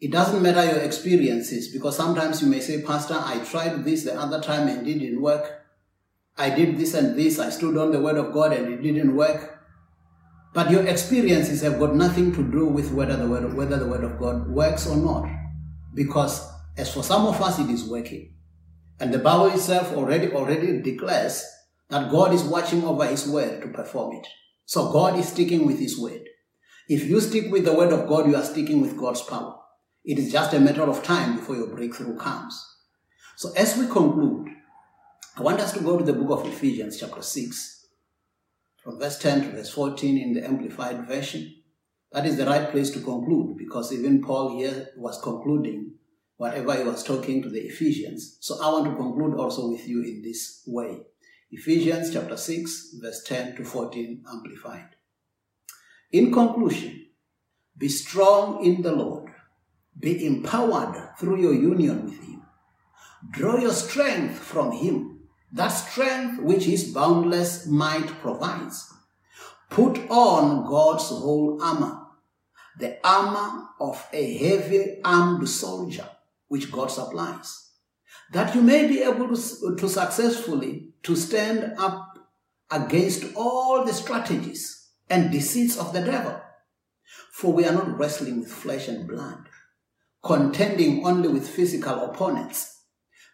It 0.00 0.10
doesn't 0.10 0.42
matter 0.42 0.64
your 0.64 0.82
experiences, 0.82 1.72
because 1.72 1.96
sometimes 1.96 2.42
you 2.42 2.48
may 2.48 2.60
say, 2.60 2.82
Pastor, 2.82 3.16
I 3.16 3.42
tried 3.44 3.84
this 3.84 4.04
the 4.04 4.18
other 4.18 4.40
time 4.40 4.68
and 4.68 4.86
it 4.86 4.98
didn't 4.98 5.22
work. 5.22 5.62
I 6.36 6.50
did 6.50 6.76
this 6.76 6.94
and 6.94 7.16
this, 7.16 7.38
I 7.38 7.50
stood 7.50 7.78
on 7.78 7.92
the 7.92 8.00
word 8.00 8.16
of 8.16 8.32
God 8.32 8.52
and 8.52 8.72
it 8.72 8.82
didn't 8.82 9.14
work. 9.14 9.60
But 10.52 10.70
your 10.70 10.86
experiences 10.86 11.62
have 11.62 11.78
got 11.78 11.94
nothing 11.94 12.32
to 12.34 12.42
do 12.42 12.66
with 12.66 12.92
whether 12.92 13.16
the 13.16 13.28
word 13.28 13.44
of, 13.44 13.54
whether 13.54 13.78
the 13.78 13.86
word 13.86 14.04
of 14.04 14.18
God 14.18 14.48
works 14.48 14.86
or 14.86 14.96
not. 14.96 15.28
Because 15.94 16.48
as 16.76 16.92
for 16.92 17.02
some 17.02 17.26
of 17.26 17.40
us, 17.40 17.58
it 17.58 17.70
is 17.70 17.88
working. 17.88 18.34
And 19.00 19.12
the 19.12 19.18
Bible 19.18 19.46
itself 19.46 19.92
already 19.92 20.30
already 20.32 20.80
declares 20.80 21.44
that 21.88 22.10
God 22.10 22.32
is 22.32 22.42
watching 22.42 22.84
over 22.84 23.06
his 23.06 23.26
word 23.28 23.62
to 23.62 23.68
perform 23.68 24.16
it. 24.16 24.26
So 24.64 24.90
God 24.92 25.18
is 25.18 25.28
sticking 25.28 25.66
with 25.66 25.78
his 25.78 25.98
word. 25.98 26.28
If 26.88 27.04
you 27.06 27.20
stick 27.20 27.50
with 27.50 27.64
the 27.64 27.74
word 27.74 27.92
of 27.92 28.08
God, 28.08 28.26
you 28.26 28.36
are 28.36 28.42
sticking 28.42 28.80
with 28.80 28.96
God's 28.96 29.22
power. 29.22 29.56
It 30.04 30.18
is 30.18 30.32
just 30.32 30.52
a 30.52 30.60
matter 30.60 30.82
of 30.82 31.02
time 31.02 31.36
before 31.36 31.56
your 31.56 31.74
breakthrough 31.74 32.16
comes. 32.16 32.62
So 33.36 33.52
as 33.56 33.76
we 33.76 33.86
conclude, 33.86 34.48
I 35.36 35.42
want 35.42 35.60
us 35.60 35.72
to 35.72 35.80
go 35.80 35.98
to 35.98 36.04
the 36.04 36.12
book 36.12 36.30
of 36.30 36.46
Ephesians, 36.46 37.00
chapter 37.00 37.22
6, 37.22 37.86
from 38.82 38.98
verse 38.98 39.18
10 39.18 39.42
to 39.42 39.48
verse 39.50 39.70
14 39.70 40.18
in 40.18 40.34
the 40.34 40.44
Amplified 40.44 41.08
Version. 41.08 41.54
That 42.12 42.26
is 42.26 42.36
the 42.36 42.46
right 42.46 42.70
place 42.70 42.90
to 42.90 43.00
conclude 43.00 43.56
because 43.56 43.92
even 43.92 44.22
Paul 44.22 44.56
here 44.56 44.90
was 44.96 45.20
concluding 45.20 45.94
whatever 46.36 46.76
he 46.76 46.84
was 46.84 47.02
talking 47.02 47.42
to 47.42 47.48
the 47.48 47.60
Ephesians. 47.60 48.36
So 48.40 48.62
I 48.62 48.70
want 48.70 48.84
to 48.84 48.94
conclude 48.94 49.34
also 49.38 49.70
with 49.70 49.88
you 49.88 50.02
in 50.02 50.22
this 50.22 50.62
way. 50.66 51.00
Ephesians 51.56 52.12
chapter 52.12 52.36
6, 52.36 52.96
verse 53.00 53.22
10 53.22 53.54
to 53.54 53.64
14, 53.64 54.24
Amplified. 54.28 54.88
In 56.10 56.32
conclusion, 56.32 57.06
be 57.78 57.88
strong 57.88 58.64
in 58.64 58.82
the 58.82 58.90
Lord. 58.90 59.30
Be 59.96 60.26
empowered 60.26 61.16
through 61.16 61.40
your 61.40 61.54
union 61.54 62.06
with 62.06 62.18
Him. 62.24 62.42
Draw 63.30 63.58
your 63.58 63.72
strength 63.72 64.36
from 64.36 64.72
Him, 64.72 65.28
that 65.52 65.68
strength 65.68 66.42
which 66.42 66.64
His 66.64 66.92
boundless 66.92 67.68
might 67.68 68.08
provides. 68.20 68.92
Put 69.70 70.10
on 70.10 70.66
God's 70.66 71.08
whole 71.08 71.62
armor, 71.62 72.00
the 72.80 72.98
armor 73.06 73.68
of 73.78 74.04
a 74.12 74.38
heavy 74.38 75.00
armed 75.04 75.48
soldier, 75.48 76.08
which 76.48 76.72
God 76.72 76.90
supplies, 76.90 77.70
that 78.32 78.56
you 78.56 78.60
may 78.60 78.88
be 78.88 79.02
able 79.02 79.28
to, 79.28 79.76
to 79.76 79.88
successfully 79.88 80.93
to 81.04 81.14
stand 81.14 81.74
up 81.78 82.18
against 82.70 83.24
all 83.36 83.84
the 83.84 83.92
strategies 83.92 84.88
and 85.08 85.30
deceits 85.30 85.78
of 85.78 85.92
the 85.92 86.00
devil. 86.00 86.40
For 87.32 87.52
we 87.52 87.66
are 87.66 87.72
not 87.72 87.98
wrestling 87.98 88.40
with 88.40 88.52
flesh 88.52 88.88
and 88.88 89.06
blood, 89.06 89.48
contending 90.22 91.04
only 91.04 91.28
with 91.28 91.48
physical 91.48 92.04
opponents, 92.04 92.82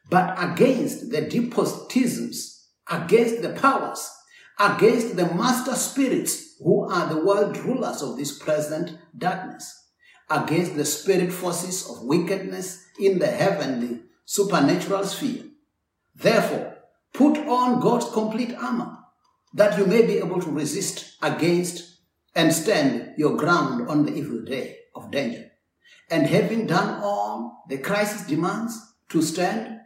but 0.08 0.34
against 0.38 1.10
the 1.10 1.22
despotisms, 1.22 2.66
against 2.90 3.42
the 3.42 3.50
powers, 3.50 4.10
against 4.58 5.16
the 5.16 5.26
master 5.34 5.74
spirits 5.74 6.56
who 6.58 6.90
are 6.90 7.08
the 7.08 7.24
world 7.24 7.56
rulers 7.58 8.02
of 8.02 8.16
this 8.16 8.36
present 8.36 8.98
darkness, 9.16 9.72
against 10.28 10.76
the 10.76 10.84
spirit 10.84 11.32
forces 11.32 11.88
of 11.88 12.02
wickedness 12.02 12.84
in 12.98 13.18
the 13.18 13.26
heavenly 13.26 14.00
supernatural 14.24 15.04
sphere. 15.04 15.44
Therefore, 16.14 16.69
put 17.20 17.36
on 17.36 17.80
God's 17.80 18.08
complete 18.12 18.54
armor 18.54 18.96
that 19.52 19.76
you 19.76 19.84
may 19.84 20.06
be 20.06 20.16
able 20.16 20.40
to 20.40 20.50
resist 20.50 21.18
against 21.20 22.00
and 22.34 22.50
stand 22.50 23.12
your 23.18 23.36
ground 23.36 23.90
on 23.90 24.06
the 24.06 24.14
evil 24.14 24.40
day 24.40 24.78
of 24.94 25.10
danger. 25.10 25.50
And 26.10 26.26
having 26.26 26.66
done 26.66 27.02
all 27.02 27.64
the 27.68 27.76
crisis 27.76 28.26
demands 28.26 28.74
to 29.10 29.20
stand 29.20 29.80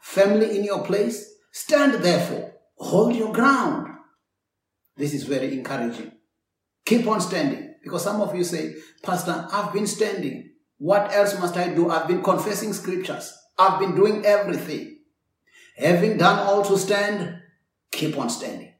firmly 0.00 0.56
in 0.56 0.64
your 0.64 0.82
place, 0.82 1.30
stand 1.50 2.02
therefore, 2.02 2.54
hold 2.78 3.14
your 3.14 3.34
ground. 3.34 3.88
This 4.96 5.12
is 5.12 5.24
very 5.24 5.52
encouraging. 5.52 6.12
Keep 6.86 7.06
on 7.06 7.20
standing 7.20 7.74
because 7.84 8.02
some 8.02 8.22
of 8.22 8.34
you 8.34 8.44
say, 8.44 8.76
Pastor, 9.02 9.46
I've 9.52 9.74
been 9.74 9.86
standing. 9.86 10.52
What 10.78 11.12
else 11.12 11.38
must 11.38 11.58
I 11.58 11.74
do? 11.74 11.90
I've 11.90 12.08
been 12.08 12.22
confessing 12.22 12.72
scriptures. 12.72 13.30
I've 13.58 13.78
been 13.78 13.94
doing 13.94 14.24
everything. 14.24 14.91
Having 15.76 16.18
done 16.18 16.38
all 16.38 16.64
to 16.64 16.78
stand, 16.78 17.40
keep 17.90 18.18
on 18.18 18.30
standing. 18.30 18.74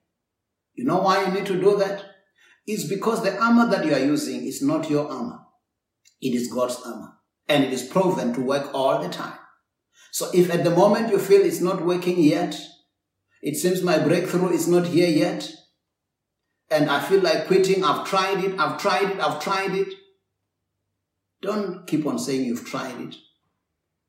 You 0.75 0.85
know 0.85 0.99
why 0.99 1.25
you 1.25 1.33
need 1.33 1.47
to 1.47 1.61
do 1.61 1.77
that? 1.79 2.05
It's 2.67 2.85
because 2.85 3.23
the 3.23 3.37
armor 3.39 3.69
that 3.71 3.85
you 3.85 3.95
are 3.95 3.99
using 3.99 4.45
is 4.45 4.63
not 4.63 4.89
your 4.91 5.11
armor. 5.11 5.41
It 6.21 6.35
is 6.35 6.53
God's 6.53 6.81
armor. 6.85 7.15
And 7.49 7.65
it 7.65 7.73
is 7.73 7.83
proven 7.83 8.33
to 8.35 8.41
work 8.41 8.73
all 8.73 9.03
the 9.03 9.09
time. 9.09 9.39
So 10.13 10.31
if 10.35 10.53
at 10.53 10.65
the 10.65 10.71
moment 10.71 11.11
you 11.11 11.19
feel 11.19 11.41
it's 11.41 11.61
not 11.61 11.85
working 11.85 12.19
yet, 12.19 12.61
it 13.41 13.57
seems 13.57 13.83
my 13.83 13.99
breakthrough 13.99 14.51
is 14.51 14.69
not 14.69 14.87
here 14.87 15.09
yet, 15.09 15.51
and 16.71 16.89
I 16.91 17.01
feel 17.01 17.21
like 17.21 17.47
quitting, 17.47 17.83
I've 17.85 18.07
tried 18.07 18.45
it, 18.45 18.59
I've 18.59 18.79
tried 18.79 19.11
it, 19.11 19.21
I've 19.21 19.43
tried 19.43 19.75
it. 19.75 19.89
Don't 21.41 21.87
keep 21.87 22.07
on 22.07 22.19
saying 22.19 22.45
you've 22.45 22.65
tried 22.65 23.01
it. 23.01 23.17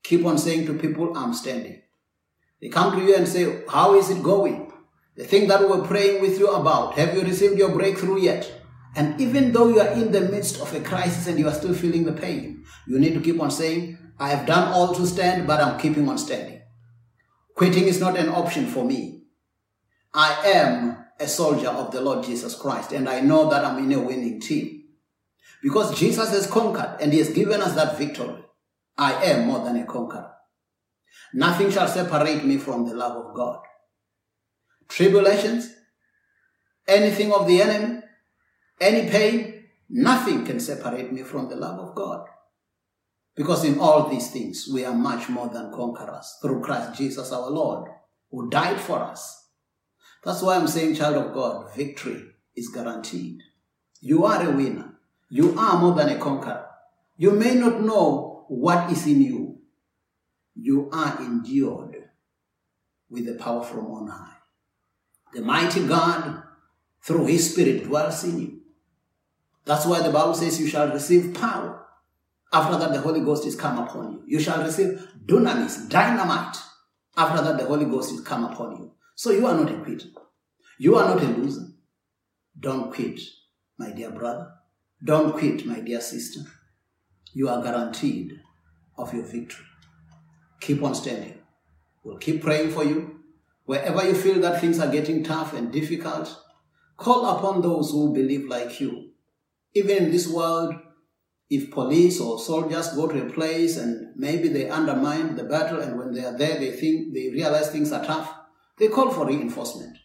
Keep 0.03 0.25
on 0.25 0.37
saying 0.37 0.65
to 0.67 0.73
people, 0.73 1.17
I'm 1.17 1.33
standing. 1.33 1.82
They 2.63 2.69
come 2.69 2.97
to 2.97 3.05
you 3.05 3.13
and 3.13 3.27
say, 3.27 3.61
How 3.67 3.95
is 3.95 4.09
it 4.09 4.23
going? 4.23 4.71
The 5.17 5.25
thing 5.25 5.49
that 5.49 5.59
we 5.59 5.65
were 5.65 5.85
praying 5.85 6.21
with 6.21 6.39
you 6.39 6.47
about, 6.47 6.97
have 6.97 7.13
you 7.13 7.21
received 7.21 7.57
your 7.57 7.67
breakthrough 7.67 8.21
yet? 8.21 8.49
And 8.95 9.19
even 9.19 9.51
though 9.51 9.67
you 9.67 9.81
are 9.81 9.91
in 9.91 10.13
the 10.13 10.21
midst 10.21 10.61
of 10.61 10.73
a 10.73 10.79
crisis 10.79 11.27
and 11.27 11.37
you 11.37 11.49
are 11.49 11.53
still 11.53 11.73
feeling 11.73 12.05
the 12.05 12.13
pain, 12.13 12.63
you 12.87 12.99
need 12.99 13.15
to 13.15 13.19
keep 13.19 13.41
on 13.41 13.51
saying, 13.51 13.97
I 14.17 14.29
have 14.29 14.45
done 14.45 14.71
all 14.71 14.95
to 14.95 15.05
stand, 15.05 15.45
but 15.45 15.59
I'm 15.59 15.77
keeping 15.77 16.07
on 16.07 16.17
standing. 16.17 16.61
Quitting 17.53 17.83
is 17.83 17.99
not 17.99 18.17
an 18.17 18.29
option 18.29 18.67
for 18.67 18.85
me. 18.85 19.23
I 20.13 20.31
am 20.45 21.05
a 21.19 21.27
soldier 21.27 21.67
of 21.67 21.91
the 21.91 21.99
Lord 21.99 22.23
Jesus 22.23 22.55
Christ, 22.55 22.93
and 22.93 23.09
I 23.09 23.19
know 23.19 23.49
that 23.49 23.65
I'm 23.65 23.83
in 23.83 23.91
a 23.91 23.99
winning 23.99 24.39
team. 24.39 24.85
Because 25.61 25.99
Jesus 25.99 26.29
has 26.29 26.47
conquered 26.47 26.95
and 27.01 27.11
He 27.11 27.19
has 27.19 27.29
given 27.29 27.59
us 27.59 27.75
that 27.75 27.97
victory. 27.97 28.45
I 28.97 29.21
am 29.25 29.47
more 29.47 29.65
than 29.65 29.75
a 29.75 29.85
conqueror. 29.85 30.32
Nothing 31.33 31.71
shall 31.71 31.87
separate 31.87 32.45
me 32.45 32.57
from 32.57 32.85
the 32.85 32.93
love 32.93 33.17
of 33.25 33.33
God. 33.33 33.59
Tribulations, 34.87 35.73
anything 36.87 37.33
of 37.33 37.47
the 37.47 37.61
enemy, 37.61 38.01
any 38.79 39.09
pain, 39.09 39.65
nothing 39.89 40.45
can 40.45 40.59
separate 40.59 41.11
me 41.11 41.23
from 41.23 41.49
the 41.49 41.55
love 41.55 41.79
of 41.79 41.95
God. 41.95 42.27
Because 43.35 43.63
in 43.63 43.79
all 43.79 44.09
these 44.09 44.29
things, 44.29 44.69
we 44.71 44.85
are 44.85 44.93
much 44.93 45.27
more 45.29 45.49
than 45.49 45.71
conquerors 45.71 46.37
through 46.41 46.61
Christ 46.61 46.97
Jesus 46.97 47.31
our 47.31 47.49
Lord, 47.49 47.89
who 48.29 48.49
died 48.49 48.79
for 48.79 48.99
us. 48.99 49.49
That's 50.23 50.41
why 50.41 50.55
I'm 50.55 50.67
saying, 50.67 50.95
child 50.95 51.15
of 51.15 51.33
God, 51.33 51.73
victory 51.75 52.23
is 52.55 52.69
guaranteed. 52.69 53.39
You 54.01 54.25
are 54.25 54.47
a 54.47 54.51
winner. 54.51 54.93
You 55.29 55.57
are 55.57 55.79
more 55.79 55.95
than 55.95 56.09
a 56.09 56.19
conqueror. 56.19 56.67
You 57.17 57.31
may 57.31 57.55
not 57.55 57.81
know 57.81 58.45
what 58.49 58.91
is 58.91 59.07
in 59.07 59.21
you. 59.21 59.42
You 60.63 60.89
are 60.93 61.17
endured 61.19 61.97
with 63.09 63.25
the 63.25 63.33
power 63.33 63.61
from 63.61 63.85
on 63.87 64.07
high. 64.07 64.37
The 65.33 65.41
mighty 65.41 65.85
God, 65.85 66.41
through 67.01 67.25
his 67.25 67.51
spirit, 67.51 67.83
dwells 67.83 68.23
in 68.23 68.39
you. 68.39 68.61
That's 69.65 69.85
why 69.85 70.01
the 70.01 70.09
Bible 70.09 70.33
says 70.33 70.61
you 70.61 70.67
shall 70.67 70.87
receive 70.87 71.33
power. 71.33 71.85
After 72.53 72.77
that, 72.77 72.93
the 72.93 73.01
Holy 73.01 73.19
Ghost 73.19 73.45
is 73.45 73.57
come 73.57 73.77
upon 73.77 74.13
you. 74.13 74.23
You 74.25 74.39
shall 74.39 74.63
receive 74.63 75.05
dunamis, 75.25 75.89
dynamite. 75.89 76.55
After 77.17 77.43
that, 77.43 77.57
the 77.57 77.65
Holy 77.65 77.83
Ghost 77.83 78.13
is 78.13 78.21
come 78.21 78.45
upon 78.45 78.77
you. 78.77 78.93
So 79.15 79.31
you 79.31 79.45
are 79.45 79.57
not 79.57 79.69
a 79.69 79.83
quitter. 79.83 80.07
You 80.79 80.95
are 80.95 81.13
not 81.13 81.21
a 81.21 81.27
loser. 81.27 81.67
Don't 82.57 82.89
quit, 82.93 83.19
my 83.77 83.91
dear 83.91 84.11
brother. 84.11 84.49
Don't 85.03 85.33
quit, 85.33 85.65
my 85.65 85.81
dear 85.81 85.99
sister. 85.99 86.39
You 87.33 87.49
are 87.49 87.61
guaranteed 87.61 88.39
of 88.97 89.13
your 89.13 89.25
victory. 89.25 89.65
Keep 90.63 90.81
on 90.81 90.95
standing. 90.95 91.39
We'll 92.05 92.17
keep 92.17 92.41
praying 92.41 92.71
for 92.71 92.85
you. 92.85 93.19
Wherever 93.65 94.07
you 94.07 94.13
feel 94.15 94.39
that 94.39 94.61
things 94.61 94.79
are 94.79 94.89
getting 94.89 95.21
tough 95.21 95.53
and 95.53 95.73
difficult, 95.73 96.33
call 96.95 97.25
upon 97.37 97.61
those 97.61 97.91
who 97.91 98.13
believe 98.13 98.47
like 98.47 98.79
you. 98.79 99.11
Even 99.73 100.05
in 100.05 100.11
this 100.11 100.25
world, 100.25 100.73
if 101.49 101.69
police 101.69 102.21
or 102.21 102.39
soldiers 102.39 102.95
go 102.95 103.09
to 103.09 103.25
a 103.25 103.29
place 103.29 103.75
and 103.75 104.15
maybe 104.15 104.47
they 104.47 104.69
undermine 104.69 105.35
the 105.35 105.43
battle 105.43 105.81
and 105.81 105.99
when 105.99 106.13
they 106.13 106.23
are 106.23 106.37
there 106.37 106.57
they 106.57 106.71
think 106.71 107.13
they 107.13 107.29
realize 107.29 107.69
things 107.69 107.91
are 107.91 108.05
tough, 108.05 108.33
they 108.79 108.87
call 108.87 109.11
for 109.11 109.27
reinforcement. 109.27 109.97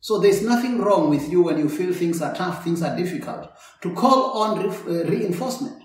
So 0.00 0.18
there's 0.18 0.42
nothing 0.42 0.78
wrong 0.78 1.10
with 1.10 1.30
you 1.30 1.42
when 1.42 1.58
you 1.58 1.68
feel 1.68 1.92
things 1.92 2.22
are 2.22 2.34
tough, 2.34 2.64
things 2.64 2.82
are 2.82 2.96
difficult, 2.96 3.50
to 3.82 3.92
call 3.92 4.38
on 4.42 4.58
re- 4.58 5.00
uh, 5.00 5.04
reinforcement. 5.04 5.82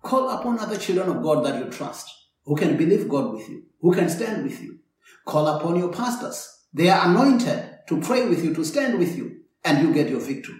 Call 0.00 0.30
upon 0.30 0.58
other 0.58 0.78
children 0.78 1.10
of 1.10 1.22
God 1.22 1.44
that 1.44 1.62
you 1.62 1.70
trust, 1.70 2.17
who 2.48 2.56
can 2.56 2.78
believe 2.78 3.08
God 3.10 3.34
with 3.34 3.46
you, 3.46 3.64
who 3.82 3.92
can 3.94 4.08
stand 4.08 4.42
with 4.42 4.62
you. 4.62 4.78
Call 5.26 5.46
upon 5.46 5.78
your 5.78 5.92
pastors. 5.92 6.64
They 6.72 6.88
are 6.88 7.10
anointed 7.10 7.80
to 7.88 8.00
pray 8.00 8.26
with 8.26 8.42
you, 8.42 8.54
to 8.54 8.64
stand 8.64 8.98
with 8.98 9.16
you, 9.18 9.42
and 9.62 9.86
you 9.86 9.92
get 9.92 10.08
your 10.08 10.20
victory. 10.20 10.58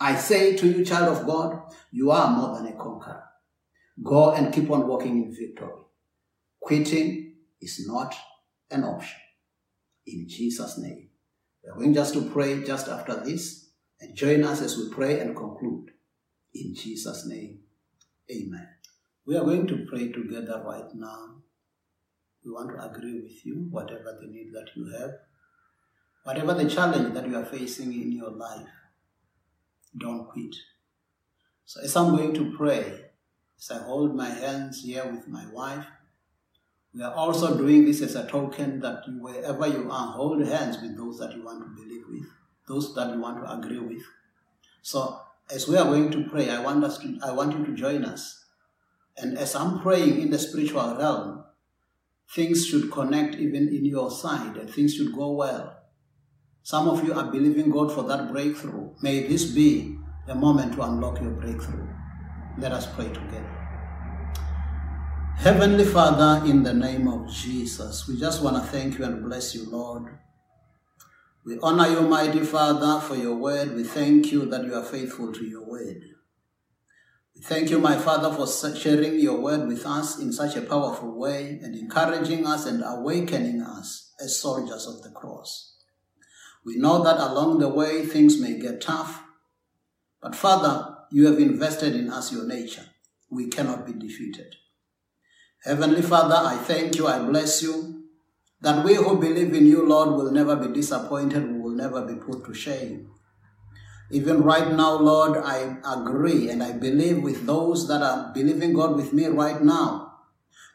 I 0.00 0.16
say 0.16 0.56
to 0.56 0.66
you, 0.66 0.84
child 0.84 1.16
of 1.16 1.24
God, 1.24 1.62
you 1.92 2.10
are 2.10 2.36
more 2.36 2.56
than 2.56 2.66
a 2.66 2.76
conqueror. 2.76 3.22
Go 4.02 4.32
and 4.32 4.52
keep 4.52 4.68
on 4.68 4.88
walking 4.88 5.22
in 5.22 5.32
victory. 5.32 5.70
Quitting 6.60 7.34
is 7.60 7.86
not 7.86 8.16
an 8.72 8.82
option. 8.82 9.20
In 10.04 10.26
Jesus' 10.28 10.76
name. 10.78 11.10
We're 11.62 11.74
going 11.74 11.94
just 11.94 12.14
to 12.14 12.28
pray 12.30 12.64
just 12.64 12.88
after 12.88 13.14
this 13.14 13.70
and 14.00 14.16
join 14.16 14.42
us 14.42 14.60
as 14.60 14.76
we 14.76 14.90
pray 14.90 15.20
and 15.20 15.36
conclude. 15.36 15.92
In 16.52 16.74
Jesus' 16.74 17.24
name, 17.28 17.60
amen. 18.28 18.68
We 19.24 19.36
are 19.36 19.44
going 19.44 19.66
to 19.68 19.86
pray 19.88 20.10
together 20.10 20.62
right 20.64 20.92
now. 20.94 21.36
We 22.44 22.50
want 22.50 22.70
to 22.70 22.84
agree 22.84 23.20
with 23.20 23.46
you, 23.46 23.68
whatever 23.70 24.18
the 24.20 24.26
need 24.26 24.52
that 24.52 24.70
you 24.74 24.90
have, 24.98 25.12
whatever 26.24 26.54
the 26.54 26.68
challenge 26.68 27.14
that 27.14 27.28
you 27.28 27.36
are 27.36 27.44
facing 27.44 27.92
in 27.92 28.12
your 28.12 28.30
life. 28.30 28.66
Don't 29.96 30.26
quit. 30.28 30.56
So, 31.64 31.80
as 31.82 31.96
I'm 31.96 32.16
going 32.16 32.34
to 32.34 32.56
pray, 32.56 33.10
as 33.58 33.70
I 33.70 33.84
hold 33.84 34.16
my 34.16 34.28
hands 34.28 34.82
here 34.82 35.06
with 35.06 35.28
my 35.28 35.46
wife, 35.52 35.86
we 36.92 37.02
are 37.02 37.14
also 37.14 37.56
doing 37.56 37.84
this 37.84 38.02
as 38.02 38.16
a 38.16 38.26
token 38.26 38.80
that 38.80 39.04
wherever 39.20 39.66
you 39.66 39.88
are, 39.90 40.12
hold 40.12 40.44
hands 40.44 40.78
with 40.82 40.96
those 40.96 41.18
that 41.18 41.34
you 41.34 41.44
want 41.44 41.62
to 41.62 41.82
believe 41.82 42.04
with, 42.08 42.28
those 42.66 42.94
that 42.94 43.14
you 43.14 43.20
want 43.20 43.42
to 43.42 43.52
agree 43.52 43.78
with. 43.78 44.02
So, 44.82 45.20
as 45.48 45.68
we 45.68 45.76
are 45.76 45.84
going 45.84 46.10
to 46.10 46.28
pray, 46.28 46.50
I 46.50 46.60
want 46.60 46.82
us 46.82 46.98
to, 46.98 47.18
I 47.22 47.30
want 47.30 47.56
you 47.56 47.64
to 47.64 47.72
join 47.72 48.04
us. 48.04 48.41
And 49.16 49.36
as 49.36 49.54
I'm 49.54 49.80
praying 49.80 50.20
in 50.20 50.30
the 50.30 50.38
spiritual 50.38 50.96
realm, 50.96 51.44
things 52.34 52.66
should 52.66 52.90
connect 52.90 53.34
even 53.36 53.68
in 53.68 53.84
your 53.84 54.10
side 54.10 54.56
and 54.56 54.70
things 54.70 54.94
should 54.94 55.12
go 55.12 55.32
well. 55.32 55.78
Some 56.62 56.88
of 56.88 57.04
you 57.04 57.12
are 57.12 57.30
believing 57.30 57.70
God 57.70 57.92
for 57.92 58.04
that 58.04 58.30
breakthrough. 58.32 58.90
May 59.02 59.26
this 59.26 59.44
be 59.44 59.98
the 60.26 60.34
moment 60.34 60.74
to 60.74 60.82
unlock 60.82 61.20
your 61.20 61.32
breakthrough. 61.32 61.88
Let 62.56 62.72
us 62.72 62.86
pray 62.86 63.08
together. 63.08 63.58
Heavenly 65.36 65.84
Father, 65.84 66.46
in 66.46 66.62
the 66.62 66.72
name 66.72 67.08
of 67.08 67.28
Jesus, 67.28 68.06
we 68.06 68.18
just 68.18 68.42
want 68.42 68.56
to 68.56 68.62
thank 68.62 68.98
you 68.98 69.04
and 69.04 69.24
bless 69.24 69.54
you, 69.54 69.68
Lord. 69.68 70.04
We 71.44 71.58
honor 71.60 71.88
you, 71.88 72.02
mighty 72.02 72.40
Father, 72.40 73.00
for 73.00 73.16
your 73.16 73.34
word. 73.34 73.74
We 73.74 73.82
thank 73.82 74.30
you 74.30 74.46
that 74.46 74.64
you 74.64 74.74
are 74.74 74.84
faithful 74.84 75.32
to 75.32 75.44
your 75.44 75.68
word. 75.68 76.00
Thank 77.44 77.70
you, 77.70 77.80
my 77.80 77.98
Father, 77.98 78.32
for 78.32 78.46
sharing 78.76 79.18
your 79.18 79.40
word 79.40 79.66
with 79.66 79.84
us 79.84 80.16
in 80.20 80.32
such 80.32 80.54
a 80.54 80.62
powerful 80.62 81.18
way 81.18 81.58
and 81.60 81.74
encouraging 81.74 82.46
us 82.46 82.66
and 82.66 82.84
awakening 82.86 83.60
us 83.60 84.12
as 84.20 84.40
soldiers 84.40 84.86
of 84.86 85.02
the 85.02 85.10
cross. 85.10 85.76
We 86.64 86.76
know 86.76 87.02
that 87.02 87.18
along 87.18 87.58
the 87.58 87.68
way 87.68 88.06
things 88.06 88.40
may 88.40 88.60
get 88.60 88.80
tough, 88.80 89.24
but 90.20 90.36
Father, 90.36 90.94
you 91.10 91.26
have 91.26 91.40
invested 91.40 91.96
in 91.96 92.10
us 92.10 92.32
your 92.32 92.46
nature. 92.46 92.86
We 93.28 93.48
cannot 93.48 93.86
be 93.86 93.92
defeated. 93.92 94.54
Heavenly 95.64 96.02
Father, 96.02 96.36
I 96.36 96.58
thank 96.58 96.94
you, 96.94 97.08
I 97.08 97.18
bless 97.18 97.60
you, 97.60 98.04
that 98.60 98.84
we 98.84 98.94
who 98.94 99.18
believe 99.18 99.52
in 99.52 99.66
you, 99.66 99.84
Lord, 99.84 100.10
will 100.10 100.30
never 100.30 100.54
be 100.54 100.72
disappointed, 100.72 101.52
we 101.52 101.58
will 101.58 101.74
never 101.74 102.06
be 102.06 102.14
put 102.14 102.44
to 102.44 102.54
shame. 102.54 103.10
Even 104.12 104.42
right 104.42 104.70
now, 104.70 104.92
Lord, 104.92 105.38
I 105.38 105.78
agree 105.84 106.50
and 106.50 106.62
I 106.62 106.72
believe 106.72 107.22
with 107.22 107.46
those 107.46 107.88
that 107.88 108.02
are 108.02 108.30
believing 108.34 108.74
God 108.74 108.94
with 108.94 109.14
me 109.14 109.26
right 109.26 109.62
now 109.62 110.12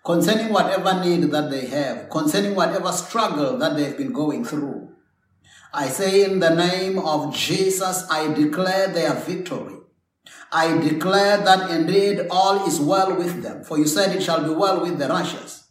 concerning 0.03 0.53
whatever 0.53 1.03
need 1.03 1.23
that 1.31 1.51
they 1.51 1.67
have, 1.67 2.09
concerning 2.09 2.55
whatever 2.55 2.91
struggle 2.93 3.57
that 3.57 3.75
they've 3.75 3.97
been 3.97 4.13
going 4.13 4.43
through. 4.43 4.89
I 5.73 5.89
say 5.89 6.23
in 6.23 6.39
the 6.39 6.55
name 6.55 6.97
of 6.97 7.35
Jesus, 7.35 8.07
I 8.09 8.33
declare 8.33 8.87
their 8.87 9.13
victory. 9.13 9.75
I 10.51 10.77
declare 10.77 11.37
that 11.37 11.69
indeed 11.69 12.25
all 12.31 12.65
is 12.65 12.79
well 12.79 13.15
with 13.15 13.43
them, 13.43 13.65
for 13.65 13.77
you 13.77 13.85
said 13.85 14.15
it 14.15 14.23
shall 14.23 14.43
be 14.43 14.55
well 14.55 14.81
with 14.81 14.97
the 14.97 15.09
righteous. 15.09 15.67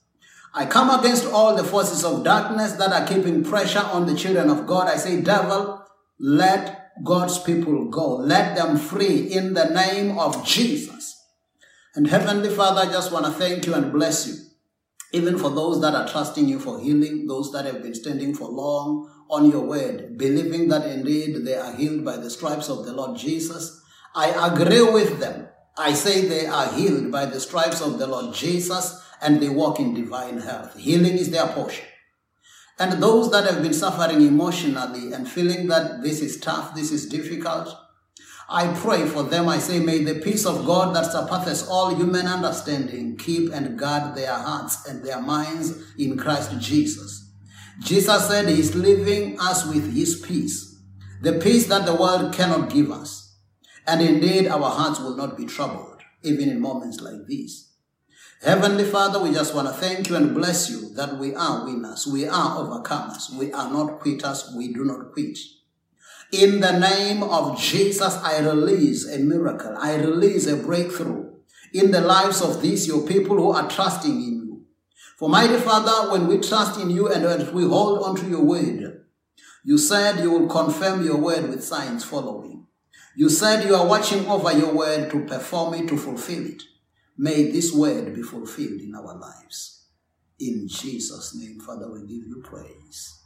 I 0.55 0.67
come 0.67 0.91
against 1.01 1.27
all 1.27 1.57
the 1.57 1.65
forces 1.65 2.05
of 2.05 2.23
darkness 2.23 2.73
that 2.75 2.93
are 2.93 3.09
keeping 3.09 3.43
pressure 3.43 3.87
on 3.91 4.07
the 4.07 4.15
children 4.15 4.51
of 4.51 4.67
God. 4.67 4.87
I 4.87 4.97
say, 4.97 5.21
devil, 5.21 5.83
let 6.19 6.86
God's 7.05 7.39
people 7.39 7.87
go. 7.87 8.17
Let 8.17 8.57
them 8.57 8.77
free 8.77 9.33
in 9.33 9.55
the 9.55 9.69
name 9.71 10.19
of 10.19 10.47
Jesus. 10.47 11.23
And 11.95 12.07
Heavenly 12.07 12.51
Father, 12.51 12.83
I 12.83 12.93
just 12.93 13.13
want 13.13 13.27
to 13.27 13.33
thank 13.33 13.67
you 13.67 13.75
and 13.75 13.93
bless 13.93 14.27
you. 14.27 14.35
Even 15.13 15.39
for 15.39 15.51
those 15.51 15.81
that 15.81 15.95
are 15.95 16.09
trusting 16.09 16.49
you 16.49 16.59
for 16.59 16.81
healing, 16.81 17.27
those 17.27 17.53
that 17.53 17.65
have 17.65 17.83
been 17.83 17.95
standing 17.95 18.35
for 18.35 18.49
long 18.49 19.11
on 19.31 19.51
your 19.51 19.63
word, 19.63 20.19
believing 20.19 20.69
that 20.69 20.87
indeed 20.87 21.45
they 21.45 21.55
are 21.55 21.75
healed 21.75 22.05
by 22.05 22.17
the 22.17 22.31
stripes 22.31 22.69
of 22.69 22.85
the 22.85 22.93
Lord 22.93 23.17
Jesus. 23.17 23.83
I 24.15 24.51
agree 24.51 24.83
with 24.83 25.19
them. 25.19 25.49
I 25.79 25.93
say 25.93 26.27
they 26.27 26.47
are 26.47 26.73
healed 26.73 27.13
by 27.13 27.27
the 27.27 27.41
stripes 27.41 27.81
of 27.81 27.99
the 27.99 28.07
Lord 28.07 28.35
Jesus 28.35 29.03
and 29.21 29.41
they 29.41 29.49
walk 29.49 29.79
in 29.81 29.95
divine 29.95 30.39
health. 30.39 30.77
Healing 30.77 31.15
is 31.15 31.31
their 31.31 31.47
portion. 31.49 31.85
And 32.79 33.03
those 33.03 33.31
that 33.31 33.45
have 33.45 33.63
been 33.63 33.73
suffering 33.73 34.21
emotionally 34.21 35.13
and 35.13 35.29
feeling 35.29 35.67
that 35.69 36.03
this 36.03 36.21
is 36.21 36.39
tough, 36.39 36.75
this 36.75 36.93
is 36.93 37.09
difficult, 37.09 37.75
I 38.49 38.73
pray 38.75 39.07
for 39.07 39.25
them. 39.25 39.49
I 39.49 39.59
say, 39.59 39.81
may 39.81 40.05
the 40.05 40.21
peace 40.21 40.47
of 40.47 40.67
God 40.67 40.95
that 40.95 41.11
surpasses 41.11 41.67
all 41.69 41.95
human 41.95 42.27
understanding 42.27 43.17
keep 43.17 43.53
and 43.53 43.79
guard 43.79 44.15
their 44.15 44.35
hearts 44.35 44.87
and 44.87 45.05
their 45.05 45.21
minds 45.21 45.75
in 45.99 46.17
Christ 46.17 46.59
Jesus. 46.61 47.29
Jesus 47.81 48.29
said 48.29 48.49
he 48.49 48.61
is 48.61 48.77
leaving 48.77 49.39
us 49.41 49.67
with 49.67 49.95
his 49.95 50.21
peace, 50.21 50.79
the 51.23 51.35
peace 51.35 51.67
that 51.67 51.87
the 51.87 51.95
world 51.95 52.33
cannot 52.33 52.71
give 52.71 52.91
us. 52.91 53.37
And 53.87 54.01
indeed, 54.01 54.47
our 54.49 54.71
hearts 54.71 55.01
will 55.01 55.17
not 55.17 55.37
be 55.37 55.45
troubled, 55.45 56.03
even 56.23 56.49
in 56.49 56.61
moments 56.61 57.01
like 57.01 57.27
these. 57.27 57.73
Heavenly 58.43 58.85
Father, 58.85 59.19
we 59.19 59.33
just 59.33 59.55
want 59.55 59.67
to 59.67 59.75
thank 59.75 60.11
you 60.11 60.17
and 60.17 60.35
bless 60.35 60.71
you 60.71 60.91
that 60.95 61.17
we 61.17 61.35
are 61.35 61.65
winners. 61.65 62.07
We 62.07 62.29
are 62.29 62.57
overcomers. 62.57 63.33
We 63.35 63.51
are 63.51 63.71
not 63.73 63.99
quitters. 63.99 64.53
We 64.55 64.73
do 64.75 64.85
not 64.85 65.13
quit. 65.13 65.39
In 66.33 66.61
the 66.61 66.79
name 66.79 67.23
of 67.23 67.59
Jesus, 67.59 68.17
I 68.23 68.41
release 68.41 69.09
a 69.09 69.19
miracle. 69.21 69.75
I 69.79 69.97
release 69.97 70.47
a 70.47 70.57
breakthrough 70.57 71.33
in 71.73 71.93
the 71.93 72.03
lives 72.03 72.43
of 72.43 72.61
these, 72.61 72.87
your 72.87 73.07
people 73.07 73.37
who 73.37 73.53
are 73.53 73.71
trusting 73.71 74.13
in 74.13 74.35
you. 74.47 74.65
For 75.17 75.31
mighty 75.31 75.57
Father, 75.57 76.13
when 76.13 76.27
we 76.27 76.39
trust 76.39 76.79
in 76.79 76.91
you 76.91 77.09
and 77.09 77.25
when 77.25 77.55
we 77.55 77.65
hold 77.65 78.03
on 78.03 78.17
to 78.17 78.29
your 78.29 78.45
word, 78.45 79.05
you 79.65 79.79
said 79.79 80.21
you 80.21 80.31
will 80.31 80.47
confirm 80.47 81.05
your 81.05 81.17
word 81.17 81.49
with 81.49 81.65
signs 81.65 82.05
following. 82.05 82.67
You 83.17 83.31
said 83.31 83.67
you 83.67 83.75
are 83.75 83.87
watching 83.87 84.27
over 84.27 84.53
your 84.53 84.75
word 84.75 85.11
to 85.11 85.25
perform 85.25 85.75
it, 85.75 85.89
to 85.89 85.97
fulfill 85.97 86.45
it. 86.45 86.63
May 87.19 87.51
this 87.51 87.73
word 87.73 88.15
be 88.15 88.23
fulfilled 88.23 88.81
in 88.81 88.95
our 88.95 89.17
lives. 89.17 89.87
In 90.39 90.69
Jesus' 90.69 91.35
name, 91.35 91.61
Father, 91.61 91.91
we 91.91 92.01
give 92.01 92.27
you 92.27 92.43
praise. 92.45 93.23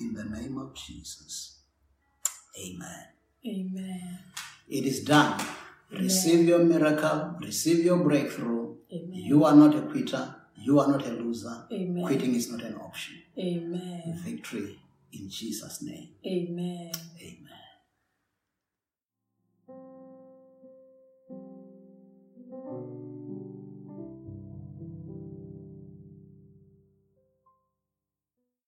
In 0.00 0.14
the 0.14 0.24
name 0.24 0.58
of 0.58 0.74
Jesus. 0.74 1.60
Amen. 2.58 3.04
Amen. 3.46 4.18
It 4.68 4.84
is 4.84 5.04
done. 5.04 5.40
Amen. 5.90 6.04
Receive 6.04 6.46
your 6.46 6.58
miracle, 6.58 7.36
receive 7.40 7.84
your 7.84 7.98
breakthrough. 7.98 8.74
Amen. 8.92 9.12
You 9.12 9.44
are 9.44 9.54
not 9.54 9.74
a 9.74 9.82
quitter, 9.82 10.34
you 10.56 10.80
are 10.80 10.88
not 10.88 11.06
a 11.06 11.10
loser. 11.10 11.66
Amen. 11.72 12.04
Quitting 12.04 12.34
is 12.34 12.50
not 12.50 12.62
an 12.62 12.74
option. 12.76 13.22
Amen. 13.38 14.20
Victory 14.24 14.78
in 15.12 15.30
Jesus' 15.30 15.82
name. 15.82 16.10
Amen. 16.26 16.92
Amen. 17.20 17.37